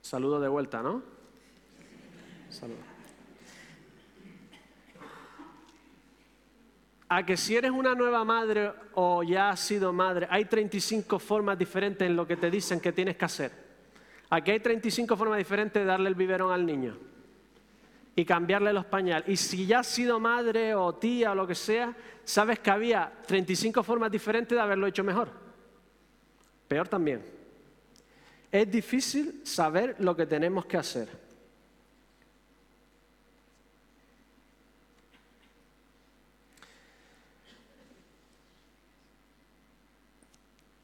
Saludos 0.00 0.40
de 0.42 0.48
vuelta, 0.48 0.80
¿no? 0.80 1.02
Saludos. 2.50 2.84
a 7.14 7.26
que 7.26 7.36
si 7.36 7.54
eres 7.54 7.70
una 7.70 7.94
nueva 7.94 8.24
madre 8.24 8.72
o 8.94 9.22
ya 9.22 9.50
has 9.50 9.60
sido 9.60 9.92
madre, 9.92 10.26
hay 10.30 10.46
35 10.46 11.18
formas 11.18 11.58
diferentes 11.58 12.08
en 12.08 12.16
lo 12.16 12.26
que 12.26 12.38
te 12.38 12.50
dicen 12.50 12.80
que 12.80 12.90
tienes 12.90 13.18
que 13.18 13.24
hacer. 13.26 13.61
Aquí 14.34 14.50
hay 14.50 14.60
35 14.60 15.14
formas 15.14 15.36
diferentes 15.36 15.82
de 15.82 15.84
darle 15.84 16.08
el 16.08 16.14
biberón 16.14 16.50
al 16.52 16.64
niño 16.64 16.96
y 18.16 18.24
cambiarle 18.24 18.72
los 18.72 18.86
pañales. 18.86 19.28
Y 19.28 19.36
si 19.36 19.66
ya 19.66 19.80
has 19.80 19.86
sido 19.86 20.18
madre 20.18 20.74
o 20.74 20.94
tía 20.94 21.32
o 21.32 21.34
lo 21.34 21.46
que 21.46 21.54
sea, 21.54 21.94
sabes 22.24 22.58
que 22.58 22.70
había 22.70 23.12
35 23.26 23.82
formas 23.82 24.10
diferentes 24.10 24.56
de 24.56 24.62
haberlo 24.62 24.86
hecho 24.86 25.04
mejor. 25.04 25.28
Peor 26.66 26.88
también. 26.88 27.22
Es 28.50 28.70
difícil 28.70 29.42
saber 29.44 29.96
lo 29.98 30.16
que 30.16 30.24
tenemos 30.24 30.64
que 30.64 30.78
hacer. 30.78 31.10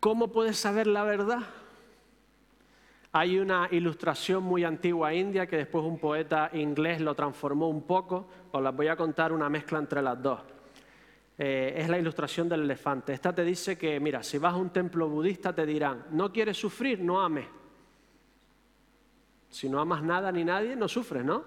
¿Cómo 0.01 0.31
puedes 0.31 0.59
saber 0.59 0.87
la 0.87 1.05
verdad? 1.05 1.58
Hay 3.13 3.39
una 3.39 3.69
ilustración 3.71 4.43
muy 4.43 4.65
antigua 4.65 5.15
india 5.15 5.47
que 5.47 5.57
después 5.57 5.85
un 5.85 5.99
poeta 5.99 6.51
inglés 6.53 7.01
lo 7.01 7.15
transformó 7.15 7.69
un 7.69 7.83
poco. 7.83 8.29
Os 8.53 8.63
las 8.63 8.75
voy 8.77 8.89
a 8.89 8.97
contar 8.97 9.33
una 9.33 9.49
mezcla 9.49 9.79
entre 9.79 10.03
las 10.03 10.23
dos. 10.23 10.41
Eh, 11.39 11.75
es 11.77 11.89
la 11.89 11.99
ilustración 11.99 12.49
del 12.49 12.63
elefante. 12.63 13.13
Esta 13.15 13.35
te 13.35 13.45
dice 13.45 13.79
que, 13.79 13.99
mira, 13.99 14.23
si 14.23 14.39
vas 14.39 14.53
a 14.53 14.57
un 14.57 14.71
templo 14.71 15.09
budista 15.09 15.55
te 15.55 15.65
dirán, 15.65 16.07
no 16.11 16.33
quieres 16.33 16.59
sufrir, 16.59 17.01
no 17.01 17.21
ames. 17.21 17.47
Si 19.49 19.69
no 19.69 19.81
amas 19.81 20.03
nada 20.03 20.31
ni 20.31 20.45
nadie, 20.45 20.77
no 20.77 20.89
sufres, 20.89 21.25
¿no? 21.25 21.43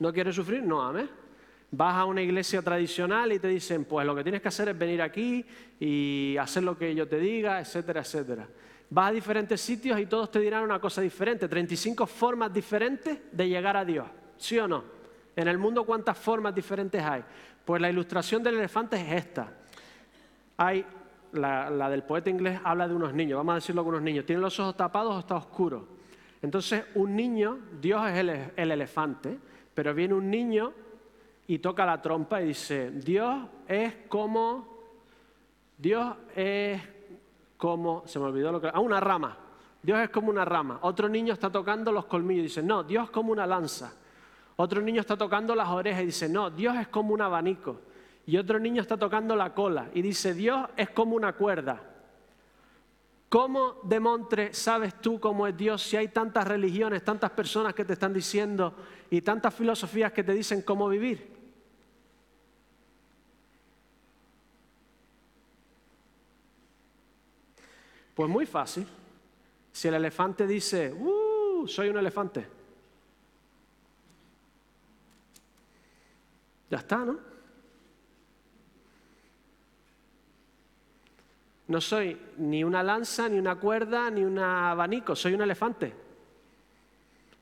No 0.00 0.12
quieres 0.12 0.34
sufrir, 0.34 0.62
no 0.62 0.82
ames. 0.82 1.08
Vas 1.70 1.94
a 1.94 2.04
una 2.04 2.20
iglesia 2.20 2.60
tradicional 2.62 3.32
y 3.32 3.38
te 3.38 3.48
dicen, 3.48 3.84
pues 3.84 4.04
lo 4.04 4.14
que 4.14 4.24
tienes 4.24 4.42
que 4.42 4.48
hacer 4.48 4.68
es 4.68 4.78
venir 4.78 5.00
aquí 5.00 5.46
y 5.78 6.36
hacer 6.36 6.64
lo 6.64 6.76
que 6.76 6.94
yo 6.94 7.08
te 7.08 7.18
diga, 7.18 7.60
etcétera, 7.60 8.00
etcétera. 8.00 8.48
Vas 8.90 9.10
a 9.10 9.12
diferentes 9.12 9.60
sitios 9.60 10.00
y 10.00 10.06
todos 10.06 10.32
te 10.32 10.40
dirán 10.40 10.64
una 10.64 10.80
cosa 10.80 11.00
diferente, 11.00 11.48
35 11.48 12.06
formas 12.06 12.52
diferentes 12.52 13.18
de 13.30 13.48
llegar 13.48 13.76
a 13.76 13.84
Dios, 13.84 14.06
¿sí 14.36 14.58
o 14.58 14.66
no? 14.66 14.82
En 15.36 15.46
el 15.46 15.58
mundo, 15.58 15.84
¿cuántas 15.84 16.18
formas 16.18 16.52
diferentes 16.52 17.00
hay? 17.00 17.22
Pues 17.64 17.80
la 17.80 17.88
ilustración 17.88 18.42
del 18.42 18.56
elefante 18.56 18.96
es 18.96 19.12
esta. 19.12 19.52
Hay, 20.56 20.84
la, 21.32 21.88
del 21.88 22.02
poeta 22.02 22.30
inglés 22.30 22.58
habla 22.64 22.88
de 22.88 22.94
unos 22.94 23.14
niños, 23.14 23.36
vamos 23.36 23.52
a 23.52 23.54
decirlo 23.56 23.84
con 23.84 23.94
unos 23.94 24.02
niños, 24.02 24.26
tienen 24.26 24.42
los 24.42 24.58
ojos 24.58 24.76
tapados 24.76 25.14
o 25.14 25.20
está 25.20 25.36
oscuro. 25.36 25.86
Entonces, 26.42 26.84
un 26.96 27.14
niño, 27.14 27.58
Dios 27.80 28.10
es 28.10 28.16
el, 28.16 28.30
el 28.56 28.70
elefante, 28.72 29.38
pero 29.72 29.94
viene 29.94 30.14
un 30.14 30.28
niño 30.28 30.72
y 31.46 31.60
toca 31.60 31.86
la 31.86 32.02
trompa 32.02 32.42
y 32.42 32.48
dice, 32.48 32.90
Dios 32.90 33.46
es 33.68 33.94
como, 34.08 34.66
Dios 35.78 36.16
es 36.34 36.80
como, 37.60 38.02
se 38.06 38.18
me 38.18 38.24
olvidó 38.24 38.50
lo 38.50 38.60
que, 38.60 38.70
ah, 38.72 38.80
una 38.80 38.98
rama, 38.98 39.36
Dios 39.82 40.00
es 40.00 40.08
como 40.08 40.30
una 40.30 40.46
rama. 40.46 40.78
Otro 40.82 41.08
niño 41.08 41.34
está 41.34 41.50
tocando 41.50 41.92
los 41.92 42.06
colmillos 42.06 42.40
y 42.40 42.44
dice, 42.44 42.62
no, 42.62 42.82
Dios 42.82 43.04
es 43.04 43.10
como 43.10 43.32
una 43.32 43.46
lanza. 43.46 43.92
Otro 44.56 44.80
niño 44.80 45.00
está 45.00 45.16
tocando 45.16 45.54
las 45.54 45.68
orejas 45.68 46.02
y 46.02 46.06
dice, 46.06 46.28
no, 46.28 46.50
Dios 46.50 46.74
es 46.76 46.88
como 46.88 47.12
un 47.12 47.20
abanico. 47.20 47.82
Y 48.26 48.38
otro 48.38 48.58
niño 48.58 48.80
está 48.80 48.96
tocando 48.96 49.36
la 49.36 49.52
cola 49.52 49.90
y 49.92 50.00
dice, 50.00 50.32
Dios 50.32 50.68
es 50.76 50.88
como 50.90 51.16
una 51.16 51.34
cuerda. 51.34 51.82
¿Cómo 53.28 53.76
de 53.84 54.00
Montre 54.00 54.54
sabes 54.54 54.94
tú 55.00 55.20
cómo 55.20 55.46
es 55.46 55.56
Dios 55.56 55.82
si 55.82 55.96
hay 55.96 56.08
tantas 56.08 56.48
religiones, 56.48 57.04
tantas 57.04 57.30
personas 57.30 57.74
que 57.74 57.84
te 57.84 57.92
están 57.92 58.12
diciendo 58.12 58.74
y 59.10 59.20
tantas 59.20 59.54
filosofías 59.54 60.12
que 60.12 60.24
te 60.24 60.32
dicen 60.32 60.62
cómo 60.62 60.88
vivir? 60.88 61.39
Pues 68.20 68.28
muy 68.28 68.44
fácil. 68.44 68.86
Si 69.72 69.88
el 69.88 69.94
elefante 69.94 70.46
dice, 70.46 70.92
¡uh! 70.92 71.66
Soy 71.66 71.88
un 71.88 71.96
elefante. 71.96 72.46
Ya 76.68 76.76
está, 76.76 76.98
¿no? 76.98 77.18
No 81.68 81.80
soy 81.80 82.20
ni 82.36 82.62
una 82.62 82.82
lanza, 82.82 83.26
ni 83.26 83.38
una 83.38 83.54
cuerda, 83.54 84.10
ni 84.10 84.22
un 84.22 84.38
abanico, 84.38 85.16
soy 85.16 85.32
un 85.32 85.40
elefante. 85.40 85.94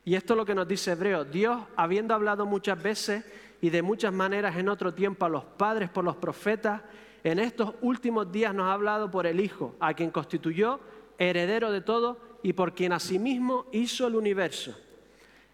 Y 0.04 0.14
esto 0.14 0.34
es 0.34 0.36
lo 0.36 0.46
que 0.46 0.54
nos 0.54 0.68
dice 0.68 0.92
Hebreo. 0.92 1.24
Dios, 1.24 1.60
habiendo 1.74 2.14
hablado 2.14 2.46
muchas 2.46 2.80
veces 2.80 3.24
y 3.60 3.70
de 3.70 3.82
muchas 3.82 4.12
maneras 4.12 4.56
en 4.56 4.68
otro 4.68 4.94
tiempo 4.94 5.26
a 5.26 5.28
los 5.28 5.42
padres 5.42 5.90
por 5.90 6.04
los 6.04 6.14
profetas, 6.14 6.82
en 7.24 7.38
estos 7.38 7.74
últimos 7.80 8.30
días 8.30 8.54
nos 8.54 8.66
ha 8.66 8.72
hablado 8.72 9.10
por 9.10 9.26
el 9.26 9.40
Hijo, 9.40 9.74
a 9.80 9.94
quien 9.94 10.10
constituyó 10.10 10.80
heredero 11.18 11.72
de 11.72 11.80
todo 11.80 12.18
y 12.42 12.52
por 12.52 12.74
quien 12.74 12.92
asimismo 12.92 13.66
hizo 13.72 14.06
el 14.06 14.14
universo. 14.14 14.76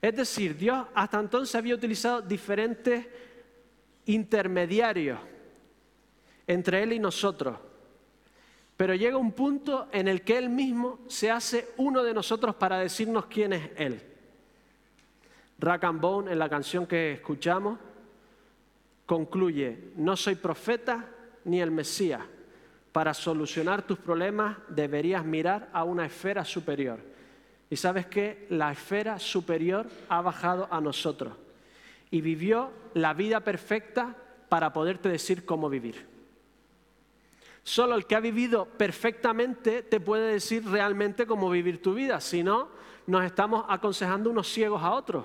Es 0.01 0.15
decir, 0.15 0.57
Dios 0.57 0.87
hasta 0.95 1.19
entonces 1.19 1.55
había 1.55 1.75
utilizado 1.75 2.21
diferentes 2.21 3.07
intermediarios 4.07 5.19
entre 6.47 6.83
Él 6.83 6.93
y 6.93 6.99
nosotros. 6.99 7.57
Pero 8.77 8.95
llega 8.95 9.17
un 9.17 9.33
punto 9.33 9.89
en 9.93 10.09
el 10.09 10.23
que 10.23 10.37
Él 10.37 10.51
mismo 10.51 10.99
se 11.07 11.31
hace 11.31 11.71
uno 11.79 12.03
de 12.03 12.13
nosotros 12.13 12.55
para 12.57 12.79
decirnos 12.79 13.27
quién 13.27 13.55
es 13.55 13.71
Él. 13.77 14.03
Rack 15.59 15.85
and 15.85 16.01
Bone, 16.01 16.33
en 16.33 16.39
la 16.39 16.51
canción 16.51 16.87
que 16.87 17.13
escuchamos, 17.13 17.79
concluye, 19.07 19.93
no 19.97 20.17
soy 20.17 20.35
profeta, 20.35 21.09
ni 21.45 21.61
el 21.61 21.71
Mesías. 21.71 22.23
Para 22.93 23.13
solucionar 23.13 23.83
tus 23.83 23.99
problemas 23.99 24.57
deberías 24.69 25.25
mirar 25.25 25.69
a 25.73 25.85
una 25.85 26.07
esfera 26.07 26.45
superior. 26.45 27.01
Y 27.71 27.77
sabes 27.77 28.07
que 28.07 28.47
la 28.51 28.71
esfera 28.71 29.19
superior 29.19 29.87
ha 30.09 30.21
bajado 30.21 30.69
a 30.71 30.81
nosotros 30.81 31.35
y 32.11 32.21
vivió 32.21 32.71
la 32.95 33.15
vida 33.15 33.41
perfecta 33.41 34.15
para 34.49 34.73
poderte 34.73 35.09
decir 35.09 35.45
cómo 35.45 35.69
vivir. 35.69 36.07
Solo 37.65 37.97
el 37.97 38.07
que 38.07 38.15
ha 38.15 38.21
vivido 38.21 38.67
perfectamente 38.67 39.83
te 39.83 39.99
puede 39.99 40.33
decir 40.33 40.65
realmente 40.65 41.27
cómo 41.27 41.51
vivir 41.51 41.83
tu 41.83 41.95
vida, 41.95 42.21
si 42.21 42.43
no, 42.43 42.69
nos 43.07 43.25
estamos 43.25 43.65
aconsejando 43.69 44.31
unos 44.31 44.49
ciegos 44.49 44.83
a 44.83 44.93
otros. 44.93 45.25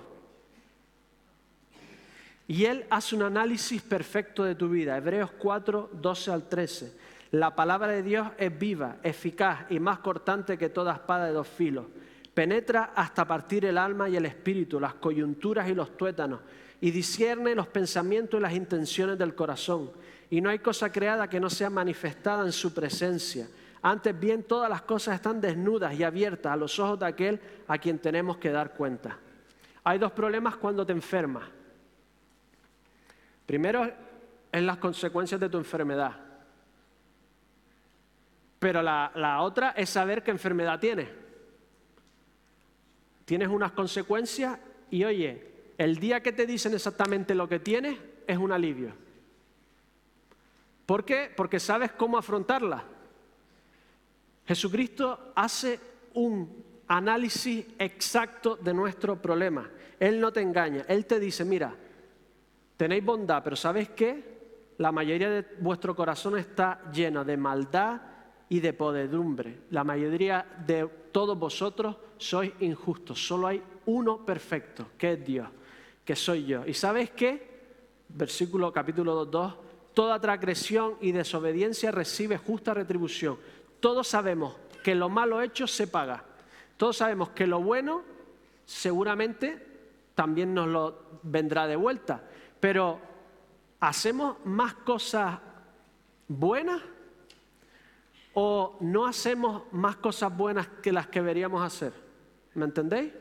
Y 2.50 2.66
Él 2.66 2.84
hace 2.90 3.16
un 3.16 3.22
análisis 3.22 3.80
perfecto 3.84 4.44
de 4.44 4.56
tu 4.56 4.70
vida. 4.70 4.98
Hebreos 4.98 5.30
4, 5.38 5.92
12 5.94 6.32
al 6.32 6.50
13. 6.50 6.98
La 7.34 7.56
palabra 7.56 7.90
de 7.90 8.02
Dios 8.02 8.28
es 8.40 8.58
viva, 8.58 8.98
eficaz 9.04 9.68
y 9.70 9.80
más 9.80 10.00
cortante 10.00 10.58
que 10.58 10.70
toda 10.70 10.96
espada 10.96 11.28
de 11.28 11.34
dos 11.34 11.48
filos. 11.48 11.86
Penetra 12.34 12.92
hasta 12.96 13.28
partir 13.28 13.66
el 13.66 13.78
alma 13.78 14.10
y 14.10 14.16
el 14.16 14.26
espíritu, 14.26 14.80
las 14.80 14.96
coyunturas 14.96 15.70
y 15.70 15.76
los 15.76 15.96
tuétanos, 15.96 16.40
y 16.82 16.90
discierne 16.90 17.54
los 17.54 17.68
pensamientos 17.68 18.40
y 18.40 18.42
las 18.42 18.54
intenciones 18.54 19.20
del 19.20 19.36
corazón. 19.36 19.92
Y 20.32 20.42
no 20.42 20.50
hay 20.50 20.58
cosa 20.58 20.92
creada 20.92 21.30
que 21.30 21.40
no 21.40 21.52
sea 21.52 21.70
manifestada 21.70 22.44
en 22.44 22.52
su 22.52 22.74
presencia. 22.74 23.48
Antes 23.84 24.20
bien, 24.20 24.42
todas 24.42 24.72
las 24.72 24.82
cosas 24.82 25.14
están 25.14 25.40
desnudas 25.40 25.94
y 25.94 26.04
abiertas 26.04 26.52
a 26.52 26.58
los 26.58 26.80
ojos 26.80 26.98
de 26.98 27.06
aquel 27.06 27.40
a 27.68 27.78
quien 27.78 28.00
tenemos 28.00 28.38
que 28.38 28.50
dar 28.50 28.74
cuenta. 28.74 29.20
Hay 29.84 30.00
dos 30.00 30.14
problemas 30.14 30.56
cuando 30.56 30.84
te 30.84 30.94
enfermas. 30.94 31.59
Primero 33.50 33.92
es 34.52 34.62
las 34.62 34.78
consecuencias 34.78 35.42
de 35.42 35.50
tu 35.50 35.58
enfermedad. 35.58 36.16
Pero 38.60 38.84
la, 38.84 39.42
otra 39.42 39.72
es 39.72 39.90
saber 39.90 40.22
qué 40.22 40.30
enfermedad 40.30 40.80
tienes. 40.80 41.10
Tienes 43.26 43.48
unas 43.48 43.72
consecuencias 43.72 44.60
y 44.92 45.04
oye, 45.04 45.52
el 45.80 45.96
día 45.96 46.22
que 46.22 46.32
te 46.32 46.46
dicen 46.46 46.76
exactamente 46.76 47.34
lo 47.34 47.50
que 47.50 47.58
tienes 47.58 47.98
es 48.28 48.38
un 48.38 48.52
alivio. 48.52 48.94
¿Por 50.86 51.04
qué? 51.04 51.34
Porque 51.36 51.60
sabes 51.60 51.92
cómo 51.94 52.20
afrontarla. 52.20 52.84
Jesucristo 54.46 55.34
hace 55.36 55.80
un 56.14 56.84
análisis 56.88 57.66
exacto 57.80 58.58
de 58.58 58.76
nuestro 58.76 59.20
problema. 59.20 59.68
Él 60.00 60.22
no 60.22 60.32
te 60.32 60.42
engaña. 60.42 60.86
Él 60.88 61.08
te 61.08 61.20
dice, 61.20 61.44
mira, 61.44 61.76
Tenéis 62.80 63.04
bondad, 63.04 63.44
pero 63.44 63.58
¿sabéis 63.58 63.90
qué? 63.90 64.24
La 64.78 64.94
mayoría 64.94 65.30
de 65.30 65.46
vuestro 65.60 65.94
corazón 65.94 66.38
está 66.38 66.82
lleno 66.94 67.26
de 67.26 67.36
maldad 67.36 68.00
y 68.48 68.62
de 68.62 68.72
podedumbre. 68.72 69.64
La 69.72 69.84
mayoría 69.84 70.46
de 70.66 70.88
todos 71.12 71.38
vosotros 71.38 71.98
sois 72.18 72.54
injustos. 72.62 73.20
Solo 73.28 73.48
hay 73.48 73.62
uno 73.88 74.26
perfecto, 74.26 74.92
que 74.98 75.12
es 75.12 75.26
Dios, 75.26 75.50
que 76.06 76.16
soy 76.16 76.46
yo. 76.46 76.66
¿Y 76.66 76.74
sabes 76.74 77.10
qué? 77.10 77.50
Versículo 78.08 78.72
capítulo 78.72 79.26
2, 79.26 79.54
toda 79.94 80.22
transgresión 80.22 80.96
y 81.02 81.12
desobediencia 81.12 81.92
recibe 81.92 82.38
justa 82.38 82.74
retribución. 82.74 83.38
Todos 83.82 84.08
sabemos 84.08 84.56
que 84.86 84.96
lo 84.96 85.10
malo 85.10 85.42
hecho 85.42 85.68
se 85.68 85.88
paga. 85.88 86.24
Todos 86.78 86.96
sabemos 86.96 87.32
que 87.32 87.46
lo 87.46 87.60
bueno 87.60 88.04
seguramente 88.64 89.68
también 90.16 90.54
nos 90.54 90.70
lo 90.70 91.20
vendrá 91.24 91.68
de 91.68 91.76
vuelta. 91.76 92.24
Pero 92.60 93.00
¿hacemos 93.80 94.38
más 94.46 94.74
cosas 94.74 95.40
buenas 96.28 96.82
o 98.34 98.78
no 98.82 99.06
hacemos 99.08 99.64
más 99.72 99.96
cosas 99.98 100.36
buenas 100.36 100.68
que 100.82 100.92
las 100.92 101.08
que 101.08 101.20
deberíamos 101.20 101.62
hacer? 101.64 101.94
¿Me 102.54 102.66
entendéis? 102.66 103.14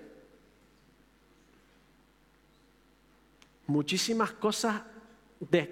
Muchísimas 3.67 4.33
cosas 4.33 4.83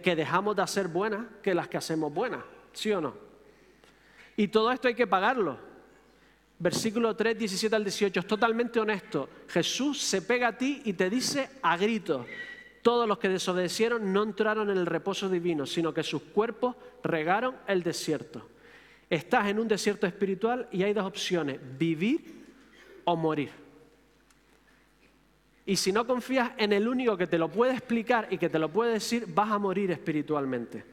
que 0.02 0.16
dejamos 0.16 0.54
de 0.54 0.62
hacer 0.62 0.88
buenas 0.88 1.26
que 1.42 1.54
las 1.54 1.68
que 1.68 1.76
hacemos 1.76 2.12
buenas, 2.12 2.44
¿sí 2.72 2.92
o 2.92 3.00
no? 3.00 3.14
Y 4.36 4.48
todo 4.48 4.70
esto 4.70 4.86
hay 4.86 4.94
que 4.94 5.06
pagarlo. 5.06 5.58
Versículo 6.58 7.14
3, 7.16 7.38
17 7.38 7.74
al 7.74 7.84
18, 7.84 8.20
es 8.20 8.26
totalmente 8.26 8.80
honesto. 8.80 9.28
Jesús 9.48 10.00
se 10.00 10.22
pega 10.22 10.48
a 10.48 10.56
ti 10.56 10.82
y 10.84 10.92
te 10.92 11.10
dice 11.10 11.50
a 11.62 11.76
gritos, 11.76 12.26
todos 12.86 13.08
los 13.08 13.18
que 13.18 13.28
desobedecieron 13.28 14.12
no 14.12 14.22
entraron 14.22 14.70
en 14.70 14.78
el 14.78 14.86
reposo 14.86 15.28
divino, 15.28 15.66
sino 15.66 15.92
que 15.92 16.04
sus 16.04 16.22
cuerpos 16.22 16.76
regaron 17.02 17.56
el 17.66 17.82
desierto. 17.82 18.48
Estás 19.10 19.48
en 19.48 19.58
un 19.58 19.66
desierto 19.66 20.06
espiritual 20.06 20.68
y 20.70 20.84
hay 20.84 20.92
dos 20.92 21.04
opciones, 21.04 21.58
vivir 21.76 22.44
o 23.02 23.16
morir. 23.16 23.50
Y 25.64 25.74
si 25.74 25.90
no 25.90 26.06
confías 26.06 26.52
en 26.58 26.72
el 26.72 26.86
único 26.86 27.16
que 27.16 27.26
te 27.26 27.38
lo 27.38 27.50
puede 27.50 27.72
explicar 27.72 28.28
y 28.30 28.38
que 28.38 28.48
te 28.48 28.60
lo 28.60 28.68
puede 28.68 28.92
decir, 28.92 29.26
vas 29.34 29.50
a 29.50 29.58
morir 29.58 29.90
espiritualmente. 29.90 30.84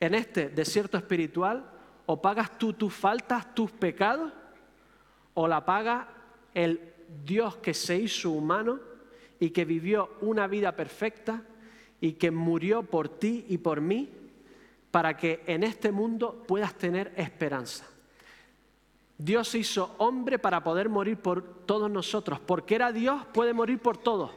En 0.00 0.16
este 0.16 0.48
desierto 0.48 0.98
espiritual, 0.98 1.64
o 2.06 2.20
pagas 2.20 2.58
tú 2.58 2.72
tus 2.72 2.92
faltas, 2.92 3.54
tus 3.54 3.70
pecados, 3.70 4.32
o 5.34 5.46
la 5.46 5.64
paga 5.64 6.08
el 6.52 6.92
Dios 7.24 7.58
que 7.58 7.72
se 7.72 7.96
hizo 7.98 8.32
humano 8.32 8.90
y 9.42 9.50
que 9.50 9.64
vivió 9.64 10.08
una 10.20 10.46
vida 10.46 10.76
perfecta 10.76 11.42
y 12.00 12.12
que 12.12 12.30
murió 12.30 12.84
por 12.84 13.08
ti 13.08 13.44
y 13.48 13.58
por 13.58 13.80
mí 13.80 14.08
para 14.92 15.16
que 15.16 15.42
en 15.48 15.64
este 15.64 15.90
mundo 15.90 16.44
puedas 16.46 16.74
tener 16.74 17.12
esperanza. 17.16 17.84
Dios 19.18 19.52
hizo 19.56 19.96
hombre 19.98 20.38
para 20.38 20.62
poder 20.62 20.88
morir 20.88 21.16
por 21.16 21.42
todos 21.66 21.90
nosotros. 21.90 22.38
Porque 22.38 22.76
era 22.76 22.92
Dios, 22.92 23.26
puede 23.34 23.52
morir 23.52 23.80
por 23.80 23.96
todos. 23.96 24.30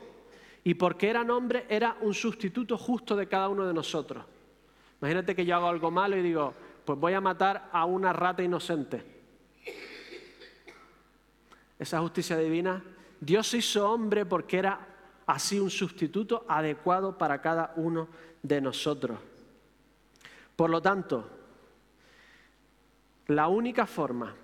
Y 0.63 0.73
porque 0.73 1.07
era 1.07 1.21
hombre, 1.21 1.67
era 1.69 1.97
un 2.01 2.15
sustituto 2.15 2.75
justo 2.75 3.15
de 3.15 3.27
cada 3.27 3.47
uno 3.47 3.67
de 3.67 3.75
nosotros. 3.75 4.25
Imagínate 5.01 5.35
que 5.35 5.45
yo 5.45 5.55
hago 5.55 5.67
algo 5.67 5.91
malo 5.91 6.17
y 6.17 6.23
digo, 6.23 6.51
pues 6.83 6.97
voy 6.97 7.13
a 7.13 7.21
matar 7.21 7.69
a 7.71 7.85
una 7.85 8.11
rata 8.11 8.41
inocente. 8.41 9.03
Esa 11.77 11.99
justicia 11.99 12.39
divina, 12.39 12.83
Dios 13.19 13.53
hizo 13.53 13.91
hombre 13.91 14.25
porque 14.25 14.57
era 14.57 14.94
así 15.25 15.59
un 15.59 15.69
sustituto 15.69 16.45
adecuado 16.47 17.17
para 17.17 17.41
cada 17.41 17.73
uno 17.75 18.07
de 18.41 18.61
nosotros. 18.61 19.19
Por 20.55 20.69
lo 20.69 20.81
tanto, 20.81 21.29
la 23.27 23.47
única 23.47 23.85
forma 23.85 24.35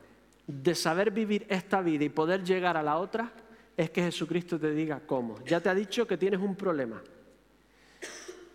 de 0.48 0.76
saber 0.76 1.12
vivir 1.12 1.46
esta 1.50 1.82
vida 1.82 2.04
y 2.04 2.10
poder 2.10 2.44
llegar 2.44 2.76
a 2.78 2.84
la 2.84 2.98
otra 2.98 3.32
es 3.78 3.90
que 3.90 4.04
Jesucristo 4.04 4.60
te 4.60 4.72
diga 4.72 5.02
cómo. 5.06 5.42
Ya 5.46 5.60
te 5.62 5.70
ha 5.70 5.76
dicho 5.76 6.06
que 6.06 6.18
tienes 6.18 6.40
un 6.40 6.56
problema, 6.56 7.02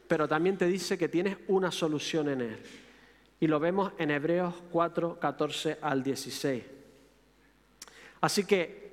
pero 0.06 0.28
también 0.28 0.58
te 0.58 0.66
dice 0.66 0.98
que 0.98 1.08
tienes 1.08 1.38
una 1.48 1.70
solución 1.70 2.28
en 2.28 2.40
él. 2.42 2.58
Y 3.38 3.46
lo 3.46 3.60
vemos 3.60 3.92
en 3.98 4.10
Hebreos 4.10 4.54
4, 4.72 5.18
14 5.20 5.78
al 5.80 6.02
16. 6.02 6.64
Así 8.20 8.44
que 8.44 8.86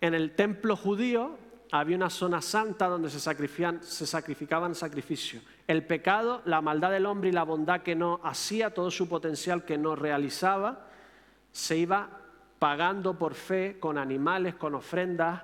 en 0.00 0.14
el 0.14 0.34
templo 0.34 0.76
judío 0.76 1.38
había 1.72 1.96
una 1.96 2.10
zona 2.10 2.42
santa 2.42 2.86
donde 2.86 3.08
se 3.08 3.18
sacrificaban, 3.18 3.82
se 3.82 4.06
sacrificaban 4.06 4.74
sacrificios. 4.74 5.42
El 5.66 5.86
pecado, 5.86 6.42
la 6.44 6.60
maldad 6.60 6.90
del 6.90 7.06
hombre 7.06 7.30
y 7.30 7.32
la 7.32 7.44
bondad 7.44 7.80
que 7.80 7.94
no 7.94 8.20
hacía, 8.22 8.74
todo 8.74 8.90
su 8.90 9.08
potencial 9.08 9.64
que 9.64 9.78
no 9.78 9.96
realizaba, 9.96 10.86
se 11.50 11.78
iba 11.78 12.10
pagando 12.58 13.18
por 13.18 13.34
fe 13.34 13.78
con 13.80 13.96
animales, 13.96 14.54
con 14.54 14.74
ofrendas, 14.74 15.42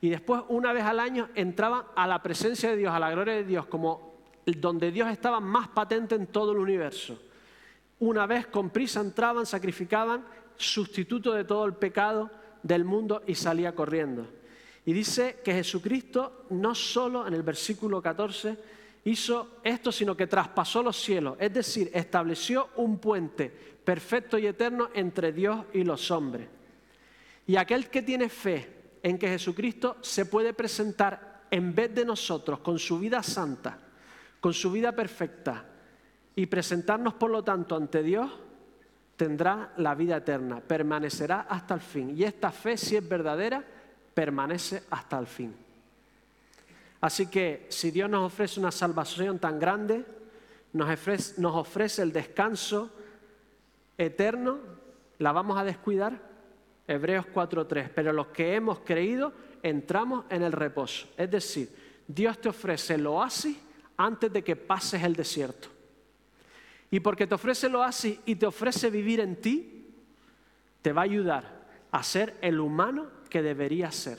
y 0.00 0.08
después 0.08 0.42
una 0.48 0.72
vez 0.72 0.84
al 0.84 0.98
año 0.98 1.28
entraban 1.34 1.84
a 1.94 2.06
la 2.06 2.22
presencia 2.22 2.70
de 2.70 2.76
Dios, 2.76 2.94
a 2.94 2.98
la 2.98 3.10
gloria 3.10 3.34
de 3.34 3.44
Dios, 3.44 3.66
como 3.66 4.14
donde 4.46 4.90
Dios 4.90 5.10
estaba 5.10 5.40
más 5.40 5.68
patente 5.68 6.14
en 6.14 6.26
todo 6.28 6.52
el 6.52 6.58
universo. 6.58 7.20
Una 7.98 8.26
vez 8.26 8.46
con 8.46 8.70
prisa 8.70 9.00
entraban, 9.00 9.44
sacrificaban, 9.44 10.24
sustituto 10.56 11.34
de 11.34 11.44
todo 11.44 11.66
el 11.66 11.74
pecado 11.74 12.30
del 12.62 12.84
mundo 12.86 13.22
y 13.26 13.34
salía 13.34 13.74
corriendo. 13.74 14.26
Y 14.86 14.92
dice 14.92 15.40
que 15.44 15.52
Jesucristo 15.52 16.46
no 16.50 16.74
solo 16.74 17.26
en 17.26 17.34
el 17.34 17.42
versículo 17.42 18.00
14 18.00 18.56
hizo 19.04 19.58
esto, 19.62 19.90
sino 19.90 20.16
que 20.16 20.28
traspasó 20.28 20.82
los 20.82 20.96
cielos, 20.96 21.36
es 21.40 21.52
decir, 21.52 21.90
estableció 21.92 22.70
un 22.76 22.98
puente 22.98 23.50
perfecto 23.84 24.38
y 24.38 24.46
eterno 24.46 24.90
entre 24.94 25.32
Dios 25.32 25.66
y 25.72 25.82
los 25.82 26.10
hombres. 26.10 26.48
Y 27.48 27.56
aquel 27.56 27.90
que 27.90 28.02
tiene 28.02 28.28
fe 28.28 28.74
en 29.02 29.18
que 29.18 29.28
Jesucristo 29.28 29.96
se 30.00 30.26
puede 30.26 30.54
presentar 30.54 31.46
en 31.50 31.74
vez 31.74 31.94
de 31.94 32.04
nosotros 32.04 32.60
con 32.60 32.78
su 32.78 32.98
vida 32.98 33.22
santa, 33.22 33.78
con 34.40 34.54
su 34.54 34.70
vida 34.70 34.92
perfecta, 34.92 35.64
y 36.36 36.46
presentarnos 36.46 37.14
por 37.14 37.30
lo 37.30 37.42
tanto 37.42 37.74
ante 37.74 38.02
Dios, 38.02 38.30
tendrá 39.16 39.72
la 39.78 39.94
vida 39.94 40.18
eterna, 40.18 40.60
permanecerá 40.60 41.46
hasta 41.48 41.74
el 41.74 41.80
fin. 41.80 42.16
Y 42.16 42.24
esta 42.24 42.52
fe, 42.52 42.76
si 42.76 42.94
es 42.94 43.08
verdadera, 43.08 43.64
permanece 44.16 44.84
hasta 44.88 45.18
el 45.18 45.26
fin. 45.26 45.54
Así 47.02 47.26
que 47.26 47.66
si 47.68 47.90
Dios 47.90 48.08
nos 48.08 48.32
ofrece 48.32 48.58
una 48.58 48.72
salvación 48.72 49.38
tan 49.38 49.60
grande, 49.60 50.06
nos 50.72 51.54
ofrece, 51.54 52.00
el 52.00 52.12
descanso 52.14 52.90
eterno, 53.98 54.58
¿la 55.18 55.32
vamos 55.32 55.58
a 55.58 55.64
descuidar? 55.64 56.18
Hebreos 56.88 57.26
4.3. 57.26 57.90
Pero 57.94 58.14
los 58.14 58.28
que 58.28 58.54
hemos 58.54 58.78
creído 58.78 59.34
entramos 59.62 60.24
en 60.30 60.42
el 60.42 60.52
reposo. 60.52 61.08
Es 61.18 61.30
decir, 61.30 61.68
Dios 62.08 62.40
te 62.40 62.48
ofrece 62.48 62.94
el 62.94 63.06
oasis 63.06 63.58
antes 63.98 64.32
de 64.32 64.42
que 64.42 64.56
pases 64.56 65.02
el 65.02 65.14
desierto. 65.14 65.68
Y 66.90 67.00
porque 67.00 67.26
te 67.26 67.34
ofrece 67.34 67.66
el 67.66 67.74
oasis 67.74 68.18
y 68.24 68.36
te 68.36 68.46
ofrece 68.46 68.88
vivir 68.88 69.20
en 69.20 69.36
ti, 69.36 69.92
te 70.80 70.94
va 70.94 71.02
a 71.02 71.04
ayudar 71.04 71.66
a 71.90 72.02
ser 72.02 72.38
el 72.40 72.60
humano 72.60 73.15
que 73.28 73.42
deberías 73.42 73.94
ser 73.94 74.18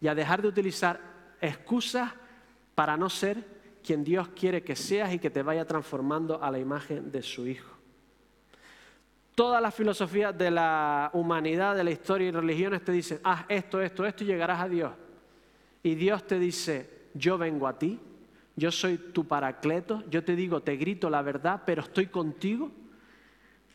y 0.00 0.08
a 0.08 0.14
dejar 0.14 0.42
de 0.42 0.48
utilizar 0.48 1.00
excusas 1.40 2.12
para 2.74 2.96
no 2.96 3.08
ser 3.08 3.56
quien 3.82 4.04
Dios 4.04 4.28
quiere 4.28 4.62
que 4.62 4.76
seas 4.76 5.12
y 5.14 5.18
que 5.18 5.30
te 5.30 5.42
vaya 5.42 5.64
transformando 5.64 6.42
a 6.42 6.50
la 6.50 6.58
imagen 6.58 7.10
de 7.10 7.22
su 7.22 7.46
Hijo. 7.46 7.76
Todas 9.34 9.60
las 9.60 9.74
filosofías 9.74 10.36
de 10.36 10.50
la 10.50 11.10
humanidad, 11.12 11.76
de 11.76 11.84
la 11.84 11.90
historia 11.90 12.28
y 12.28 12.30
religiones 12.30 12.82
te 12.82 12.90
dicen, 12.90 13.20
haz 13.22 13.44
esto, 13.48 13.80
esto, 13.80 14.04
esto 14.06 14.24
y 14.24 14.28
llegarás 14.28 14.60
a 14.60 14.68
Dios. 14.68 14.92
Y 15.82 15.94
Dios 15.94 16.26
te 16.26 16.38
dice, 16.38 17.08
yo 17.14 17.38
vengo 17.38 17.68
a 17.68 17.78
ti, 17.78 18.00
yo 18.56 18.72
soy 18.72 18.96
tu 18.96 19.26
paracleto, 19.26 20.02
yo 20.08 20.24
te 20.24 20.34
digo, 20.34 20.62
te 20.62 20.76
grito 20.76 21.10
la 21.10 21.20
verdad, 21.20 21.62
pero 21.66 21.82
estoy 21.82 22.06
contigo 22.06 22.72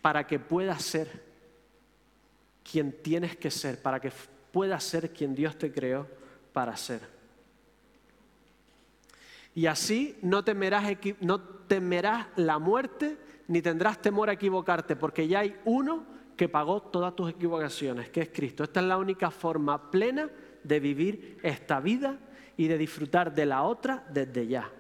para 0.02 0.26
que 0.26 0.40
puedas 0.40 0.82
ser 0.82 1.24
quien 2.70 2.92
tienes 3.02 3.38
que 3.38 3.52
ser, 3.52 3.82
para 3.82 4.00
que 4.00 4.12
puedas 4.52 4.84
ser 4.84 5.12
quien 5.12 5.36
Dios 5.36 5.58
te 5.58 5.72
creó 5.72 6.08
para 6.54 6.76
ser. 6.78 7.02
Y 9.54 9.66
así 9.66 10.18
no 10.22 10.44
temerás, 10.44 10.86
no 11.20 11.42
temerás 11.42 12.28
la 12.36 12.60
muerte 12.60 13.18
ni 13.48 13.62
tendrás 13.62 14.02
temor 14.02 14.30
a 14.30 14.34
equivocarte, 14.34 14.96
porque 14.96 15.28
ya 15.28 15.40
hay 15.40 15.56
uno 15.66 16.06
que 16.38 16.48
pagó 16.48 16.82
todas 16.82 17.16
tus 17.16 17.32
equivocaciones, 17.32 18.10
que 18.10 18.22
es 18.22 18.30
Cristo. 18.30 18.64
Esta 18.64 18.80
es 18.80 18.86
la 18.86 18.98
única 18.98 19.30
forma 19.30 19.92
plena 19.92 20.30
de 20.64 20.80
vivir 20.80 21.38
esta 21.44 21.80
vida 21.80 22.18
y 22.56 22.68
de 22.68 22.78
disfrutar 22.78 23.34
de 23.34 23.46
la 23.46 23.64
otra 23.64 24.06
desde 24.10 24.48
ya. 24.48 24.72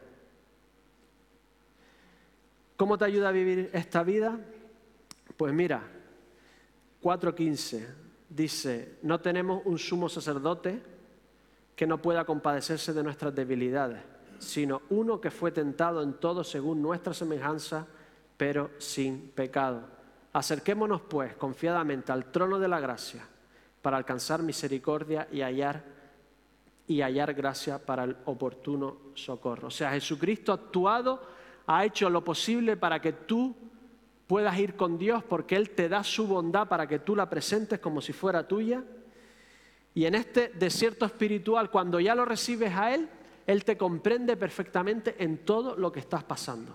¿Cómo 2.78 2.98
te 2.98 3.06
ayuda 3.06 3.30
a 3.30 3.32
vivir 3.32 3.70
esta 3.74 4.04
vida? 4.04 4.40
Pues 5.38 5.54
mira, 5.54 5.84
4.15 7.04 8.01
dice, 8.32 8.98
no 9.04 9.20
tenemos 9.20 9.62
un 9.66 9.78
sumo 9.78 10.08
sacerdote 10.08 10.82
que 11.76 11.86
no 11.86 12.02
pueda 12.02 12.26
compadecerse 12.26 12.94
de 12.94 13.04
nuestras 13.04 13.36
debilidades, 13.36 14.02
sino 14.40 14.82
uno 14.90 15.20
que 15.20 15.32
fue 15.32 15.52
tentado 15.52 16.02
en 16.02 16.14
todo 16.14 16.44
según 16.44 16.82
nuestra 16.82 17.14
semejanza, 17.14 17.86
pero 18.38 18.72
sin 18.78 19.32
pecado. 19.36 19.84
Acerquémonos 20.34 21.02
pues 21.02 21.36
confiadamente 21.36 22.12
al 22.12 22.32
trono 22.32 22.58
de 22.58 22.68
la 22.68 22.80
gracia 22.80 23.28
para 23.82 23.98
alcanzar 23.98 24.42
misericordia 24.42 25.28
y 25.32 25.42
hallar 25.42 25.84
y 26.88 27.02
hallar 27.02 27.34
gracia 27.34 27.80
para 27.80 28.06
el 28.06 28.16
oportuno 28.26 28.98
socorro. 29.14 29.68
O 29.68 29.72
sea, 29.72 29.92
Jesucristo 29.92 30.52
ha 30.52 30.56
actuado, 30.56 31.22
ha 31.68 31.86
hecho 31.86 32.10
lo 32.10 32.24
posible 32.24 32.78
para 32.78 33.02
que 33.02 33.14
tú 33.14 33.56
puedas 34.32 34.58
ir 34.60 34.78
con 34.78 34.98
Dios 34.98 35.26
porque 35.26 35.58
Él 35.58 35.72
te 35.72 35.90
da 35.90 36.06
su 36.06 36.26
bondad 36.26 36.66
para 36.66 36.88
que 36.88 37.00
tú 37.00 37.18
la 37.18 37.30
presentes 37.30 37.80
como 37.80 38.00
si 38.00 38.14
fuera 38.14 38.48
tuya. 38.48 38.82
Y 39.94 40.06
en 40.06 40.16
este 40.16 40.54
desierto 40.56 41.06
espiritual, 41.06 41.70
cuando 41.70 42.00
ya 42.00 42.16
lo 42.16 42.24
recibes 42.24 42.74
a 42.74 42.96
Él, 42.96 43.10
Él 43.46 43.66
te 43.66 43.76
comprende 43.76 44.38
perfectamente 44.38 45.22
en 45.22 45.40
todo 45.40 45.76
lo 45.76 45.92
que 45.92 46.00
estás 46.00 46.24
pasando. 46.24 46.74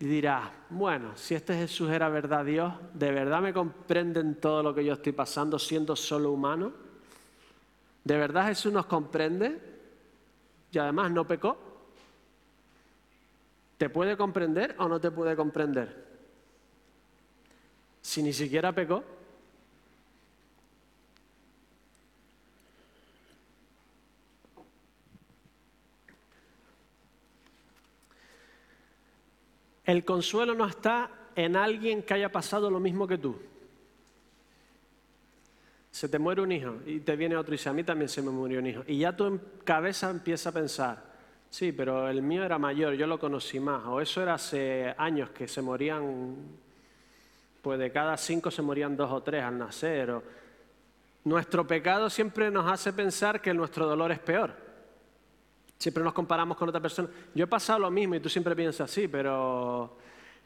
Y 0.00 0.06
dirás, 0.06 0.50
bueno, 0.70 1.16
si 1.16 1.36
este 1.36 1.54
Jesús 1.54 1.88
era 1.88 2.08
verdad 2.08 2.44
Dios, 2.44 2.74
¿de 2.94 3.12
verdad 3.12 3.40
me 3.40 3.52
comprende 3.52 4.18
en 4.18 4.34
todo 4.40 4.64
lo 4.64 4.74
que 4.74 4.84
yo 4.84 4.94
estoy 4.94 5.12
pasando 5.12 5.60
siendo 5.60 5.94
solo 5.94 6.32
humano? 6.32 6.72
¿De 8.02 8.18
verdad 8.18 8.48
Jesús 8.48 8.72
nos 8.72 8.86
comprende? 8.86 9.60
Y 10.72 10.78
además 10.78 11.12
no 11.12 11.24
pecó. 11.24 11.67
¿Te 13.78 13.88
puede 13.88 14.16
comprender 14.16 14.74
o 14.78 14.88
no 14.88 15.00
te 15.00 15.12
puede 15.12 15.36
comprender? 15.36 16.04
Si 18.02 18.22
ni 18.22 18.32
siquiera 18.32 18.72
pecó. 18.72 19.04
El 29.84 30.04
consuelo 30.04 30.54
no 30.54 30.66
está 30.66 31.10
en 31.34 31.56
alguien 31.56 32.02
que 32.02 32.14
haya 32.14 32.30
pasado 32.30 32.68
lo 32.70 32.80
mismo 32.80 33.06
que 33.06 33.16
tú. 33.16 33.40
Se 35.92 36.08
te 36.08 36.18
muere 36.18 36.42
un 36.42 36.52
hijo 36.52 36.78
y 36.84 37.00
te 37.00 37.16
viene 37.16 37.36
otro 37.36 37.54
y 37.54 37.58
dice, 37.58 37.68
a 37.68 37.72
mí 37.72 37.84
también 37.84 38.08
se 38.08 38.20
me 38.20 38.30
murió 38.30 38.58
un 38.58 38.66
hijo. 38.66 38.82
Y 38.86 38.98
ya 38.98 39.16
tu 39.16 39.40
cabeza 39.64 40.10
empieza 40.10 40.50
a 40.50 40.52
pensar, 40.52 41.07
sí, 41.50 41.72
pero 41.72 42.08
el 42.08 42.22
mío 42.22 42.44
era 42.44 42.58
mayor, 42.58 42.94
yo 42.94 43.06
lo 43.06 43.18
conocí 43.18 43.60
más. 43.60 43.84
O 43.86 44.00
eso 44.00 44.22
era 44.22 44.34
hace 44.34 44.94
años 44.96 45.30
que 45.30 45.48
se 45.48 45.62
morían, 45.62 46.36
pues 47.62 47.78
de 47.78 47.90
cada 47.90 48.16
cinco 48.16 48.50
se 48.50 48.62
morían 48.62 48.96
dos 48.96 49.10
o 49.10 49.22
tres 49.22 49.42
al 49.42 49.58
nacer. 49.58 50.14
Nuestro 51.24 51.66
pecado 51.66 52.08
siempre 52.08 52.50
nos 52.50 52.70
hace 52.70 52.92
pensar 52.92 53.40
que 53.40 53.52
nuestro 53.52 53.86
dolor 53.86 54.12
es 54.12 54.18
peor. 54.18 54.54
Siempre 55.78 56.02
nos 56.02 56.12
comparamos 56.12 56.56
con 56.56 56.68
otra 56.68 56.80
persona. 56.80 57.08
Yo 57.34 57.44
he 57.44 57.48
pasado 57.48 57.78
lo 57.78 57.90
mismo 57.90 58.16
y 58.16 58.20
tú 58.20 58.28
siempre 58.28 58.56
piensas 58.56 58.90
así, 58.90 59.06
pero 59.06 59.96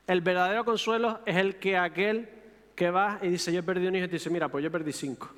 el 0.07 0.21
verdadero 0.21 0.65
consuelo 0.65 1.21
es 1.25 1.37
el 1.37 1.57
que 1.57 1.77
aquel 1.77 2.29
que 2.75 2.91
va 2.91 3.19
y 3.23 3.29
dice, 3.29 3.53
yo 3.53 3.65
perdido 3.65 3.89
un 3.89 3.97
hijo 3.97 4.07
y 4.07 4.09
te 4.09 4.17
dice, 4.17 4.31
mira, 4.31 4.49
pues 4.49 4.65
yo 4.65 4.71
perdí 4.71 4.93
cinco. 4.93 5.31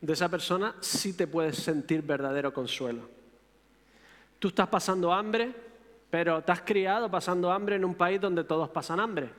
De 0.00 0.12
esa 0.12 0.28
persona 0.28 0.76
sí 0.80 1.16
te 1.16 1.26
puedes 1.26 1.56
sentir 1.56 2.02
verdadero 2.02 2.52
consuelo. 2.52 3.08
Tú 4.38 4.48
estás 4.48 4.68
pasando 4.68 5.12
hambre, 5.12 5.52
pero 6.10 6.42
te 6.42 6.52
has 6.52 6.62
criado 6.62 7.10
pasando 7.10 7.50
hambre 7.50 7.76
en 7.76 7.84
un 7.84 7.94
país 7.94 8.20
donde 8.20 8.44
todos 8.44 8.68
pasan 8.68 9.00
hambre. 9.00 9.30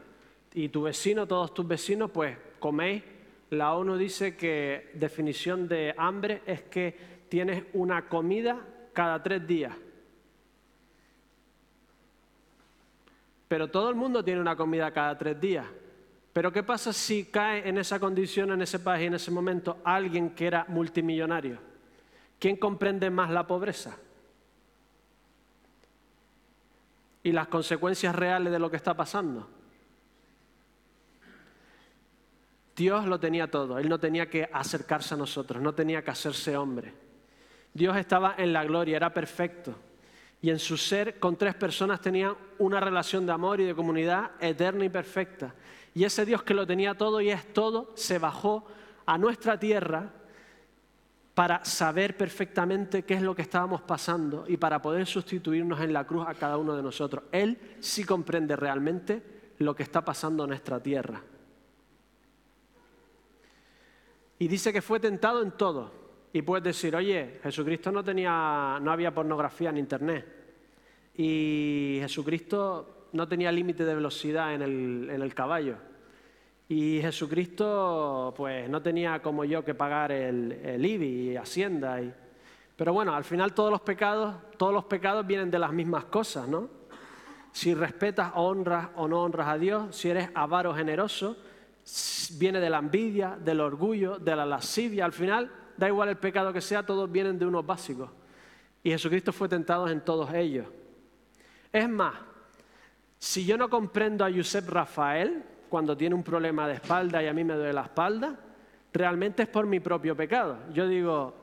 Y 0.54 0.70
tu 0.70 0.84
vecino, 0.84 1.28
todos 1.28 1.54
tus 1.54 1.68
vecinos, 1.68 2.12
pues 2.12 2.38
coméis. 2.60 3.04
La 3.52 3.74
ONU 3.74 3.98
dice 3.98 4.36
que 4.36 4.92
definición 4.94 5.68
de 5.68 5.96
hambre 5.98 6.42
es 6.46 6.64
que 6.64 6.96
tienes 7.30 7.64
una 7.74 8.08
comida 8.08 8.60
cada 8.94 9.24
tres 9.24 9.46
días. 9.48 9.76
Pero 13.48 13.70
todo 13.70 13.90
el 13.90 13.96
mundo 13.96 14.24
tiene 14.24 14.42
una 14.42 14.56
comida 14.56 14.92
cada 14.92 15.18
tres 15.18 15.40
días. 15.40 15.66
Pero 16.34 16.52
¿qué 16.52 16.62
pasa 16.62 16.94
si 16.94 17.26
cae 17.26 17.68
en 17.68 17.80
esa 17.80 18.00
condición, 18.00 18.52
en 18.52 18.62
ese 18.62 18.80
país, 18.80 19.08
en 19.08 19.16
ese 19.16 19.32
momento, 19.32 19.80
alguien 19.84 20.32
que 20.32 20.46
era 20.46 20.66
multimillonario? 20.68 21.58
¿Quién 22.38 22.58
comprende 22.58 23.10
más 23.10 23.32
la 23.32 23.48
pobreza? 23.48 23.98
Y 27.24 27.32
las 27.32 27.48
consecuencias 27.48 28.16
reales 28.16 28.52
de 28.52 28.60
lo 28.60 28.70
que 28.70 28.78
está 28.78 28.96
pasando. 28.96 29.50
Dios 32.76 33.06
lo 33.06 33.20
tenía 33.20 33.52
todo, 33.52 33.78
Él 33.78 33.90
no 33.90 34.00
tenía 34.00 34.30
que 34.30 34.50
acercarse 34.54 35.14
a 35.14 35.18
nosotros, 35.18 35.62
no 35.62 35.74
tenía 35.74 36.02
que 36.02 36.12
hacerse 36.12 36.56
hombre. 36.56 36.94
Dios 37.74 37.98
estaba 37.98 38.36
en 38.38 38.54
la 38.54 38.64
gloria, 38.64 38.96
era 38.96 39.14
perfecto. 39.14 39.76
Y 40.42 40.50
en 40.50 40.60
su 40.60 40.78
ser 40.78 41.20
con 41.20 41.36
tres 41.36 41.56
personas 41.56 42.00
tenía 42.00 42.34
una 42.58 42.80
relación 42.80 43.26
de 43.26 43.34
amor 43.34 43.60
y 43.60 43.66
de 43.66 43.76
comunidad 43.76 44.32
eterna 44.40 44.86
y 44.86 44.90
perfecta. 44.90 45.54
Y 45.94 46.06
ese 46.06 46.26
Dios 46.26 46.44
que 46.44 46.54
lo 46.54 46.66
tenía 46.66 46.96
todo 46.96 47.20
y 47.20 47.30
es 47.30 47.52
todo, 47.52 47.92
se 47.96 48.18
bajó 48.18 48.66
a 49.06 49.18
nuestra 49.18 49.60
tierra 49.60 50.14
para 51.40 51.64
saber 51.64 52.18
perfectamente 52.18 53.04
qué 53.04 53.14
es 53.14 53.22
lo 53.22 53.34
que 53.34 53.44
estábamos 53.44 53.82
pasando 53.84 54.44
y 54.46 54.58
para 54.58 54.82
poder 54.82 55.08
sustituirnos 55.08 55.80
en 55.80 55.94
la 55.94 56.06
cruz 56.06 56.28
a 56.28 56.34
cada 56.34 56.58
uno 56.58 56.76
de 56.76 56.84
nosotros. 56.84 57.24
Él 57.32 57.58
sí 57.80 58.04
comprende 58.04 58.58
realmente 58.58 59.54
lo 59.60 59.74
que 59.74 59.84
está 59.84 60.04
pasando 60.04 60.44
en 60.44 60.50
nuestra 60.50 60.84
tierra. 60.84 61.24
Y 64.38 64.50
dice 64.50 64.74
que 64.74 64.82
fue 64.82 65.00
tentado 65.00 65.42
en 65.42 65.52
todo, 65.52 65.94
y 66.34 66.42
puedes 66.42 66.66
decir, 66.66 66.94
oye, 66.94 67.40
Jesucristo 67.42 67.90
no, 67.90 68.04
tenía, 68.04 68.78
no 68.82 68.92
había 68.92 69.14
pornografía 69.14 69.70
en 69.70 69.78
Internet. 69.78 70.26
Y 71.16 72.00
Jesucristo 72.02 73.08
no 73.14 73.30
tenía 73.30 73.50
límite 73.50 73.86
de 73.86 73.96
velocidad 73.96 74.54
en 74.54 74.62
el, 74.62 75.10
en 75.10 75.22
el, 75.22 75.34
caballo. 75.34 75.78
Y 76.72 77.02
Jesucristo, 77.02 78.32
pues, 78.38 78.70
no 78.70 78.80
tenía 78.80 79.24
como 79.24 79.44
yo 79.44 79.66
que 79.66 79.74
pagar 79.74 80.12
el, 80.12 80.52
el 80.52 80.86
y 80.86 81.36
Hacienda. 81.36 82.00
Y... 82.00 82.14
Pero 82.76 82.94
bueno, 82.94 83.16
al 83.16 83.24
final 83.24 83.56
todos 83.56 83.72
los 83.72 83.82
pecados, 83.82 84.36
todos 84.56 84.72
los 84.72 84.86
pecados 84.86 85.26
vienen 85.26 85.50
de 85.50 85.58
las 85.58 85.74
mismas 85.74 86.06
cosas, 86.06 86.48
¿no? 86.48 86.70
Si 87.52 87.74
respetas, 87.74 88.34
honras 88.36 88.90
o 88.98 89.08
no 89.08 89.24
honras 89.24 89.48
a 89.48 89.58
Dios, 89.58 89.96
si 89.96 90.12
eres 90.12 90.30
avaro 90.36 90.76
generoso, 90.76 91.38
viene 92.38 92.60
de 92.60 92.70
la 92.70 92.78
envidia, 92.78 93.36
del 93.36 93.62
orgullo, 93.62 94.20
de 94.20 94.36
la 94.36 94.46
lascivia. 94.46 95.06
Al 95.06 95.14
final 95.14 95.52
da 95.76 95.88
igual 95.88 96.10
el 96.10 96.18
pecado 96.18 96.54
que 96.54 96.62
sea, 96.62 96.86
todos 96.86 97.12
vienen 97.12 97.40
de 97.40 97.48
unos 97.48 97.66
básicos. 97.66 98.12
Y 98.84 98.92
Jesucristo 98.92 99.34
fue 99.34 99.50
tentado 99.50 99.90
en 99.90 100.02
todos 100.02 100.32
ellos. 100.36 100.68
Es 101.74 101.90
más, 101.90 102.14
si 103.18 103.44
yo 103.44 103.58
no 103.58 103.72
comprendo 103.72 104.24
a 104.24 104.32
Josep 104.32 104.70
Rafael 104.70 105.44
cuando 105.70 105.96
tiene 105.96 106.16
un 106.16 106.24
problema 106.24 106.68
de 106.68 106.76
espalda 106.76 107.24
y 107.24 107.28
a 107.28 107.34
mí 107.34 107.44
me 107.44 107.54
duele 107.54 107.74
la 107.74 107.84
espalda, 107.84 108.38
realmente 108.92 109.44
es 109.44 109.50
por 109.50 109.66
mi 109.66 109.80
propio 109.80 110.16
pecado. 110.16 110.58
Yo 110.74 110.88
digo, 110.88 111.34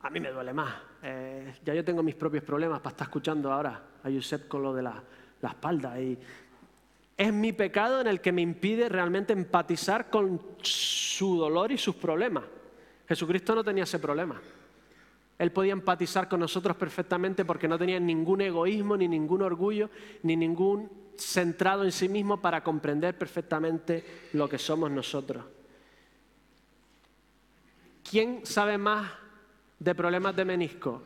a 0.00 0.10
mí 0.10 0.20
me 0.20 0.30
duele 0.30 0.52
más. 0.52 0.74
Eh, 1.02 1.54
ya 1.64 1.74
yo 1.74 1.84
tengo 1.84 2.02
mis 2.02 2.14
propios 2.14 2.44
problemas 2.44 2.80
para 2.80 2.90
estar 2.90 3.06
escuchando 3.06 3.52
ahora 3.52 3.80
a 4.02 4.10
Josep 4.10 4.48
con 4.48 4.62
lo 4.62 4.74
de 4.74 4.82
la, 4.82 5.02
la 5.40 5.48
espalda. 5.48 6.00
Y 6.00 6.18
es 7.16 7.32
mi 7.32 7.52
pecado 7.52 8.00
en 8.00 8.08
el 8.08 8.20
que 8.20 8.32
me 8.32 8.42
impide 8.42 8.88
realmente 8.88 9.32
empatizar 9.32 10.10
con 10.10 10.40
su 10.60 11.36
dolor 11.38 11.72
y 11.72 11.78
sus 11.78 11.94
problemas. 11.94 12.44
Jesucristo 13.08 13.54
no 13.54 13.62
tenía 13.62 13.84
ese 13.84 13.98
problema. 13.98 14.40
Él 15.38 15.50
podía 15.50 15.72
empatizar 15.72 16.28
con 16.28 16.40
nosotros 16.40 16.76
perfectamente 16.76 17.44
porque 17.44 17.66
no 17.66 17.78
tenía 17.78 17.98
ningún 17.98 18.40
egoísmo, 18.40 18.96
ni 18.96 19.08
ningún 19.08 19.42
orgullo, 19.42 19.90
ni 20.22 20.36
ningún 20.36 21.01
centrado 21.16 21.84
en 21.84 21.92
sí 21.92 22.08
mismo 22.08 22.40
para 22.40 22.62
comprender 22.62 23.16
perfectamente 23.16 24.04
lo 24.32 24.48
que 24.48 24.58
somos 24.58 24.90
nosotros. 24.90 25.44
¿Quién 28.08 28.44
sabe 28.44 28.78
más 28.78 29.10
de 29.78 29.94
problemas 29.94 30.34
de 30.36 30.44
menisco? 30.44 31.02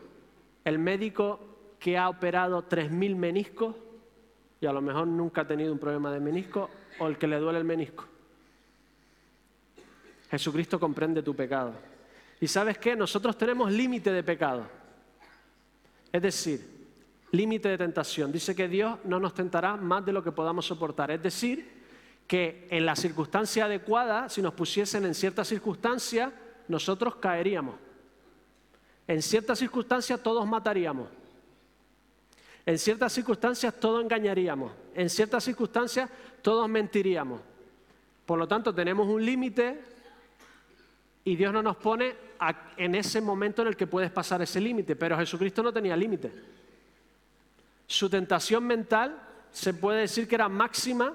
¿El 0.64 0.79
médico 0.79 1.40
que 1.79 1.97
ha 1.97 2.09
operado 2.09 2.69
3.000 2.69 3.14
meniscos 3.16 3.77
y 4.61 4.66
a 4.66 4.73
lo 4.73 4.81
mejor 4.81 5.07
nunca 5.07 5.42
ha 5.42 5.47
tenido 5.47 5.73
un 5.73 5.79
problema 5.79 6.11
de 6.11 6.21
menisco 6.21 6.71
o 6.99 7.07
el 7.07 7.19
que 7.19 7.27
le 7.27 7.38
duele 7.38 7.59
el 7.59 7.64
menisco. 7.64 8.05
Jesucristo 10.31 10.81
comprende 10.81 11.23
tu 11.23 11.35
pecado. 11.37 11.75
¿Y 12.40 12.49
sabes 12.49 12.79
qué? 12.79 12.97
Nosotros 12.97 13.37
tenemos 13.37 13.71
límite 13.71 14.11
de 14.11 14.23
pecado. 14.23 14.66
Es 16.12 16.23
decir, 16.23 16.75
límite 17.32 17.68
de 17.68 17.78
tentación. 17.78 18.32
Dice 18.32 18.54
que 18.54 18.68
Dios 18.68 18.98
no 19.04 19.20
nos 19.20 19.35
tentará 19.35 19.77
más 19.77 20.04
de 20.04 20.12
lo 20.12 20.22
que 20.22 20.33
podamos 20.33 20.66
soportar. 20.66 21.10
Es 21.10 21.22
decir, 21.22 21.77
que 22.27 22.66
en 22.70 22.87
la 22.87 22.96
circunstancia 22.96 23.66
adecuada, 23.66 24.29
si 24.29 24.42
nos 24.42 24.54
pusiesen 24.54 25.04
en 25.04 25.14
ciertas 25.14 25.48
circunstancias, 25.48 26.33
nosotros 26.68 27.16
caeríamos. 27.16 27.77
En 29.06 29.22
ciertas 29.22 29.58
circunstancias 29.58 30.20
todos 30.20 30.46
mataríamos. 30.46 31.08
En 32.66 32.79
ciertas 32.79 33.12
circunstancias 33.12 33.79
todos 33.79 34.02
engañaríamos, 34.02 34.72
en 34.92 35.08
ciertas 35.08 35.44
circunstancias 35.44 36.10
todos 36.42 36.68
mentiríamos. 36.68 37.40
Por 38.27 38.40
lo 38.40 38.48
tanto, 38.48 38.74
tenemos 38.74 39.06
un 39.06 39.24
límite 39.24 39.81
y 41.22 41.37
Dios 41.37 41.52
no 41.52 41.62
nos 41.62 41.77
pone 41.77 42.16
en 42.77 42.96
ese 42.96 43.20
momento 43.20 43.62
en 43.62 43.68
el 43.68 43.77
que 43.77 43.87
puedes 43.87 44.10
pasar 44.10 44.42
ese 44.42 44.60
límite, 44.60 44.96
pero 44.96 45.16
Jesucristo 45.16 45.62
no 45.62 45.72
tenía 45.72 45.96
límite. 45.96 46.33
Su 47.87 48.10
tentación 48.10 48.66
mental 48.66 49.20
se 49.50 49.74
puede 49.74 50.00
decir 50.00 50.28
que 50.28 50.34
era 50.34 50.48
máxima 50.48 51.14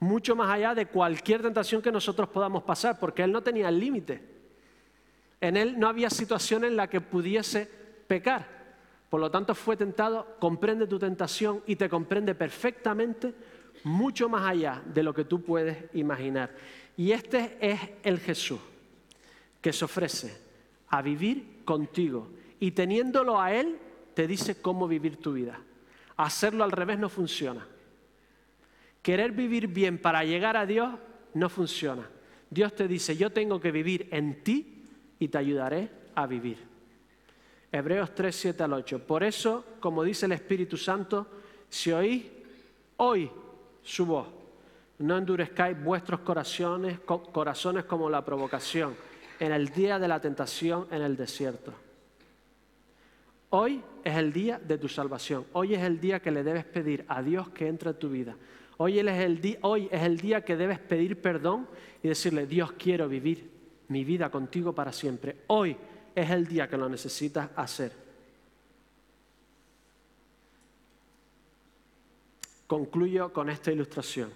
mucho 0.00 0.36
más 0.36 0.50
allá 0.50 0.74
de 0.74 0.86
cualquier 0.86 1.42
tentación 1.42 1.80
que 1.80 1.92
nosotros 1.92 2.28
podamos 2.28 2.62
pasar, 2.62 2.98
porque 2.98 3.22
Él 3.22 3.32
no 3.32 3.42
tenía 3.42 3.70
límite. 3.70 4.22
En 5.40 5.56
Él 5.56 5.78
no 5.78 5.88
había 5.88 6.10
situación 6.10 6.64
en 6.64 6.76
la 6.76 6.88
que 6.88 7.00
pudiese 7.00 7.68
pecar. 8.06 8.46
Por 9.08 9.20
lo 9.20 9.30
tanto, 9.30 9.54
fue 9.54 9.76
tentado, 9.76 10.36
comprende 10.38 10.86
tu 10.86 10.98
tentación 10.98 11.62
y 11.66 11.76
te 11.76 11.88
comprende 11.88 12.34
perfectamente, 12.34 13.34
mucho 13.84 14.28
más 14.28 14.46
allá 14.46 14.82
de 14.84 15.02
lo 15.02 15.14
que 15.14 15.24
tú 15.24 15.42
puedes 15.42 15.76
imaginar. 15.94 16.50
Y 16.96 17.12
este 17.12 17.56
es 17.60 17.78
el 18.02 18.18
Jesús 18.18 18.58
que 19.60 19.72
se 19.72 19.84
ofrece 19.84 20.36
a 20.88 21.02
vivir 21.02 21.62
contigo 21.64 22.28
y 22.58 22.72
teniéndolo 22.72 23.40
a 23.40 23.52
Él, 23.52 23.78
te 24.14 24.26
dice 24.26 24.60
cómo 24.60 24.88
vivir 24.88 25.18
tu 25.18 25.34
vida. 25.34 25.60
Hacerlo 26.16 26.64
al 26.64 26.72
revés 26.72 26.98
no 26.98 27.08
funciona. 27.08 27.66
Querer 29.02 29.32
vivir 29.32 29.68
bien 29.68 29.98
para 29.98 30.24
llegar 30.24 30.56
a 30.56 30.66
Dios 30.66 30.94
no 31.34 31.48
funciona. 31.48 32.08
Dios 32.50 32.74
te 32.74 32.88
dice, 32.88 33.16
yo 33.16 33.30
tengo 33.30 33.60
que 33.60 33.70
vivir 33.70 34.08
en 34.10 34.42
ti 34.42 34.84
y 35.18 35.28
te 35.28 35.38
ayudaré 35.38 35.90
a 36.14 36.26
vivir. 36.26 36.58
Hebreos 37.70 38.14
3, 38.14 38.34
7 38.34 38.62
al 38.62 38.72
8. 38.72 39.06
Por 39.06 39.22
eso, 39.22 39.64
como 39.80 40.02
dice 40.02 40.26
el 40.26 40.32
Espíritu 40.32 40.76
Santo, 40.76 41.26
si 41.68 41.92
oís 41.92 42.24
hoy 42.96 43.30
su 43.82 44.06
voz, 44.06 44.28
no 44.98 45.18
endurezcáis 45.18 45.82
vuestros 45.82 46.20
corazones, 46.20 47.00
corazones 47.00 47.84
como 47.84 48.08
la 48.08 48.24
provocación 48.24 48.96
en 49.38 49.52
el 49.52 49.68
día 49.68 49.98
de 49.98 50.08
la 50.08 50.20
tentación 50.20 50.86
en 50.90 51.02
el 51.02 51.16
desierto. 51.16 51.74
Hoy 53.58 53.82
es 54.04 54.14
el 54.14 54.34
día 54.34 54.58
de 54.58 54.76
tu 54.76 54.86
salvación. 54.86 55.46
Hoy 55.54 55.72
es 55.72 55.82
el 55.82 55.98
día 55.98 56.20
que 56.20 56.30
le 56.30 56.42
debes 56.42 56.66
pedir 56.66 57.06
a 57.08 57.22
Dios 57.22 57.48
que 57.48 57.66
entre 57.66 57.88
en 57.88 57.98
tu 57.98 58.10
vida. 58.10 58.36
Hoy 58.76 58.98
es, 58.98 59.06
el 59.06 59.58
hoy 59.62 59.88
es 59.90 60.02
el 60.02 60.18
día 60.18 60.44
que 60.44 60.58
debes 60.58 60.78
pedir 60.78 61.22
perdón 61.22 61.66
y 62.02 62.08
decirle, 62.08 62.46
Dios, 62.46 62.72
quiero 62.72 63.08
vivir 63.08 63.50
mi 63.88 64.04
vida 64.04 64.30
contigo 64.30 64.74
para 64.74 64.92
siempre. 64.92 65.36
Hoy 65.46 65.74
es 66.14 66.28
el 66.28 66.46
día 66.46 66.68
que 66.68 66.76
lo 66.76 66.86
necesitas 66.86 67.48
hacer. 67.56 67.92
Concluyo 72.66 73.32
con 73.32 73.48
esta 73.48 73.72
ilustración. 73.72 74.30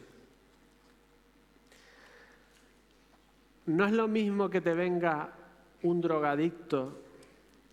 No 3.67 3.85
es 3.85 3.93
lo 3.93 4.09
mismo 4.09 4.49
que 4.49 4.63
te 4.63 4.73
venga 4.73 5.31
un 5.83 6.01
drogadicto 6.01 7.10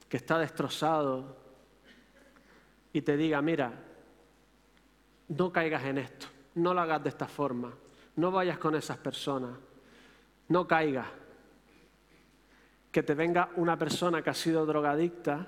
que 0.09 0.17
está 0.17 0.39
destrozado 0.39 1.37
y 2.93 3.01
te 3.01 3.17
diga, 3.17 3.41
mira, 3.41 3.73
no 5.27 5.51
caigas 5.51 5.83
en 5.83 5.97
esto 5.97 6.27
no 6.57 6.73
lo 6.73 6.81
hagas 6.81 7.03
de 7.03 7.09
esta 7.09 7.27
forma, 7.27 7.73
no 8.15 8.31
vayas 8.31 8.57
con 8.57 8.75
esas 8.75 8.97
personas, 8.97 9.51
no 10.49 10.67
caigas. 10.67 11.07
Que 12.91 13.03
te 13.03 13.13
venga 13.13 13.49
una 13.55 13.77
persona 13.77 14.21
que 14.21 14.31
ha 14.31 14.33
sido 14.33 14.65
drogadicta, 14.65 15.47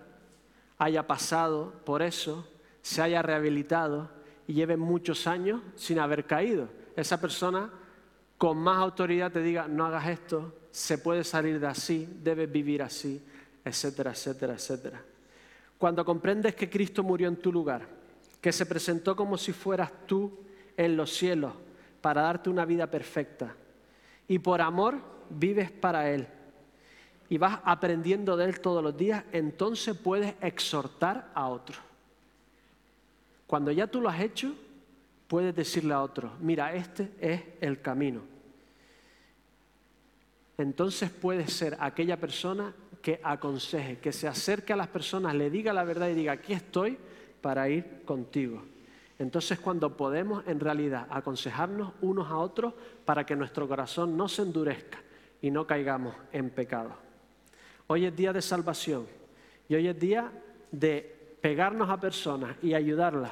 haya 0.78 1.08
pasado 1.08 1.74
por 1.84 2.02
eso, 2.02 2.48
se 2.82 3.02
haya 3.02 3.22
rehabilitado 3.22 4.10
y 4.48 4.54
lleve 4.54 4.78
muchos 4.78 5.26
años 5.26 5.62
sin 5.76 6.00
haber 6.00 6.26
caído. 6.26 6.70
Esa 6.96 7.20
persona 7.20 7.72
con 8.38 8.58
más 8.58 8.78
autoridad 8.78 9.32
te 9.32 9.42
diga, 9.42 9.68
no 9.68 9.86
hagas 9.86 10.08
esto, 10.08 10.54
se 10.72 11.00
puede 11.00 11.24
salir 11.24 11.60
de 11.60 11.68
así, 11.68 12.08
debes 12.22 12.52
vivir 12.52 12.84
así, 12.84 13.26
etcétera, 13.64 14.12
etcétera, 14.12 14.54
etcétera. 14.54 15.02
Cuando 15.78 16.04
comprendes 16.04 16.56
que 16.56 16.70
Cristo 16.70 17.04
murió 17.04 17.28
en 17.28 17.38
tu 17.38 17.52
lugar, 17.52 17.88
que 18.42 18.52
se 18.52 18.66
presentó 18.66 19.16
como 19.16 19.38
si 19.38 19.54
fueras 19.54 19.92
tú 20.06 20.40
en 20.78 20.96
los 20.96 21.14
cielos 21.14 21.54
para 22.02 22.22
darte 22.22 22.50
una 22.50 22.66
vida 22.66 22.88
perfecta. 22.88 23.54
Y 24.28 24.40
por 24.40 24.62
amor 24.62 25.00
vives 25.30 25.72
para 25.72 26.10
Él. 26.10 26.28
Y 27.30 27.38
vas 27.38 27.60
aprendiendo 27.64 28.38
de 28.38 28.46
Él 28.46 28.60
todos 28.60 28.84
los 28.84 28.96
días, 28.98 29.24
entonces 29.32 29.96
puedes 29.96 30.34
exhortar 30.42 31.30
a 31.34 31.48
otros. 31.48 31.80
Cuando 33.46 33.72
ya 33.72 33.88
tú 33.88 34.02
lo 34.02 34.10
has 34.10 34.22
hecho, 34.22 34.56
puedes 35.28 35.56
decirle 35.56 35.94
a 35.94 36.02
otros, 36.02 36.32
mira, 36.40 36.74
este 36.74 37.12
es 37.20 37.42
el 37.62 37.82
camino. 37.82 38.22
Entonces 40.58 41.10
puedes 41.10 41.54
ser 41.54 41.78
aquella 41.80 42.18
persona 42.18 42.74
que 43.02 43.20
aconseje, 43.24 44.00
que 44.00 44.12
se 44.12 44.28
acerque 44.28 44.74
a 44.74 44.76
las 44.76 44.88
personas, 44.88 45.36
le 45.36 45.50
diga 45.50 45.74
la 45.74 45.84
verdad 45.84 46.10
y 46.10 46.14
diga, 46.14 46.34
aquí 46.34 46.54
estoy 46.54 46.98
para 47.42 47.70
ir 47.70 48.04
contigo. 48.06 48.62
Entonces 49.18 49.60
cuando 49.60 49.96
podemos 49.98 50.48
en 50.48 50.60
realidad 50.60 51.08
aconsejarnos 51.10 51.94
unos 52.02 52.30
a 52.30 52.38
otros 52.38 52.74
para 53.06 53.26
que 53.26 53.36
nuestro 53.36 53.68
corazón 53.68 54.16
no 54.16 54.28
se 54.28 54.44
endurezca 54.44 55.00
y 55.42 55.52
no 55.52 55.68
caigamos 55.68 56.16
en 56.32 56.50
pecado. 56.50 56.92
Hoy 57.88 58.06
es 58.06 58.16
día 58.16 58.32
de 58.32 58.42
salvación 58.42 59.08
y 59.68 59.76
hoy 59.76 59.88
es 59.88 60.00
día 60.00 60.32
de 60.72 61.38
pegarnos 61.42 61.90
a 61.90 62.00
personas 62.00 62.56
y 62.62 62.74
ayudarlas 62.74 63.32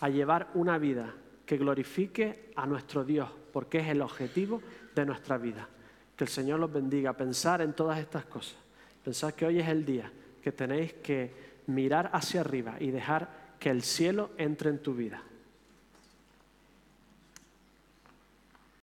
a 0.00 0.08
llevar 0.08 0.48
una 0.54 0.78
vida 0.78 1.14
que 1.46 1.56
glorifique 1.56 2.52
a 2.56 2.66
nuestro 2.66 3.04
Dios, 3.04 3.28
porque 3.52 3.78
es 3.78 3.88
el 3.88 4.02
objetivo 4.02 4.60
de 4.94 5.06
nuestra 5.06 5.38
vida. 5.38 5.68
Que 6.16 6.24
el 6.24 6.30
Señor 6.30 6.60
los 6.60 6.72
bendiga. 6.72 7.12
Pensar 7.12 7.60
en 7.60 7.72
todas 7.72 7.98
estas 7.98 8.24
cosas. 8.24 8.65
Pensar 9.06 9.34
que 9.34 9.46
hoy 9.46 9.60
es 9.60 9.68
el 9.68 9.84
día 9.84 10.10
que 10.42 10.50
tenéis 10.50 10.94
que 10.94 11.30
mirar 11.68 12.10
hacia 12.12 12.40
arriba 12.40 12.74
y 12.80 12.90
dejar 12.90 13.54
que 13.60 13.70
el 13.70 13.82
cielo 13.82 14.30
entre 14.36 14.68
en 14.68 14.82
tu 14.82 14.96
vida. 14.96 15.22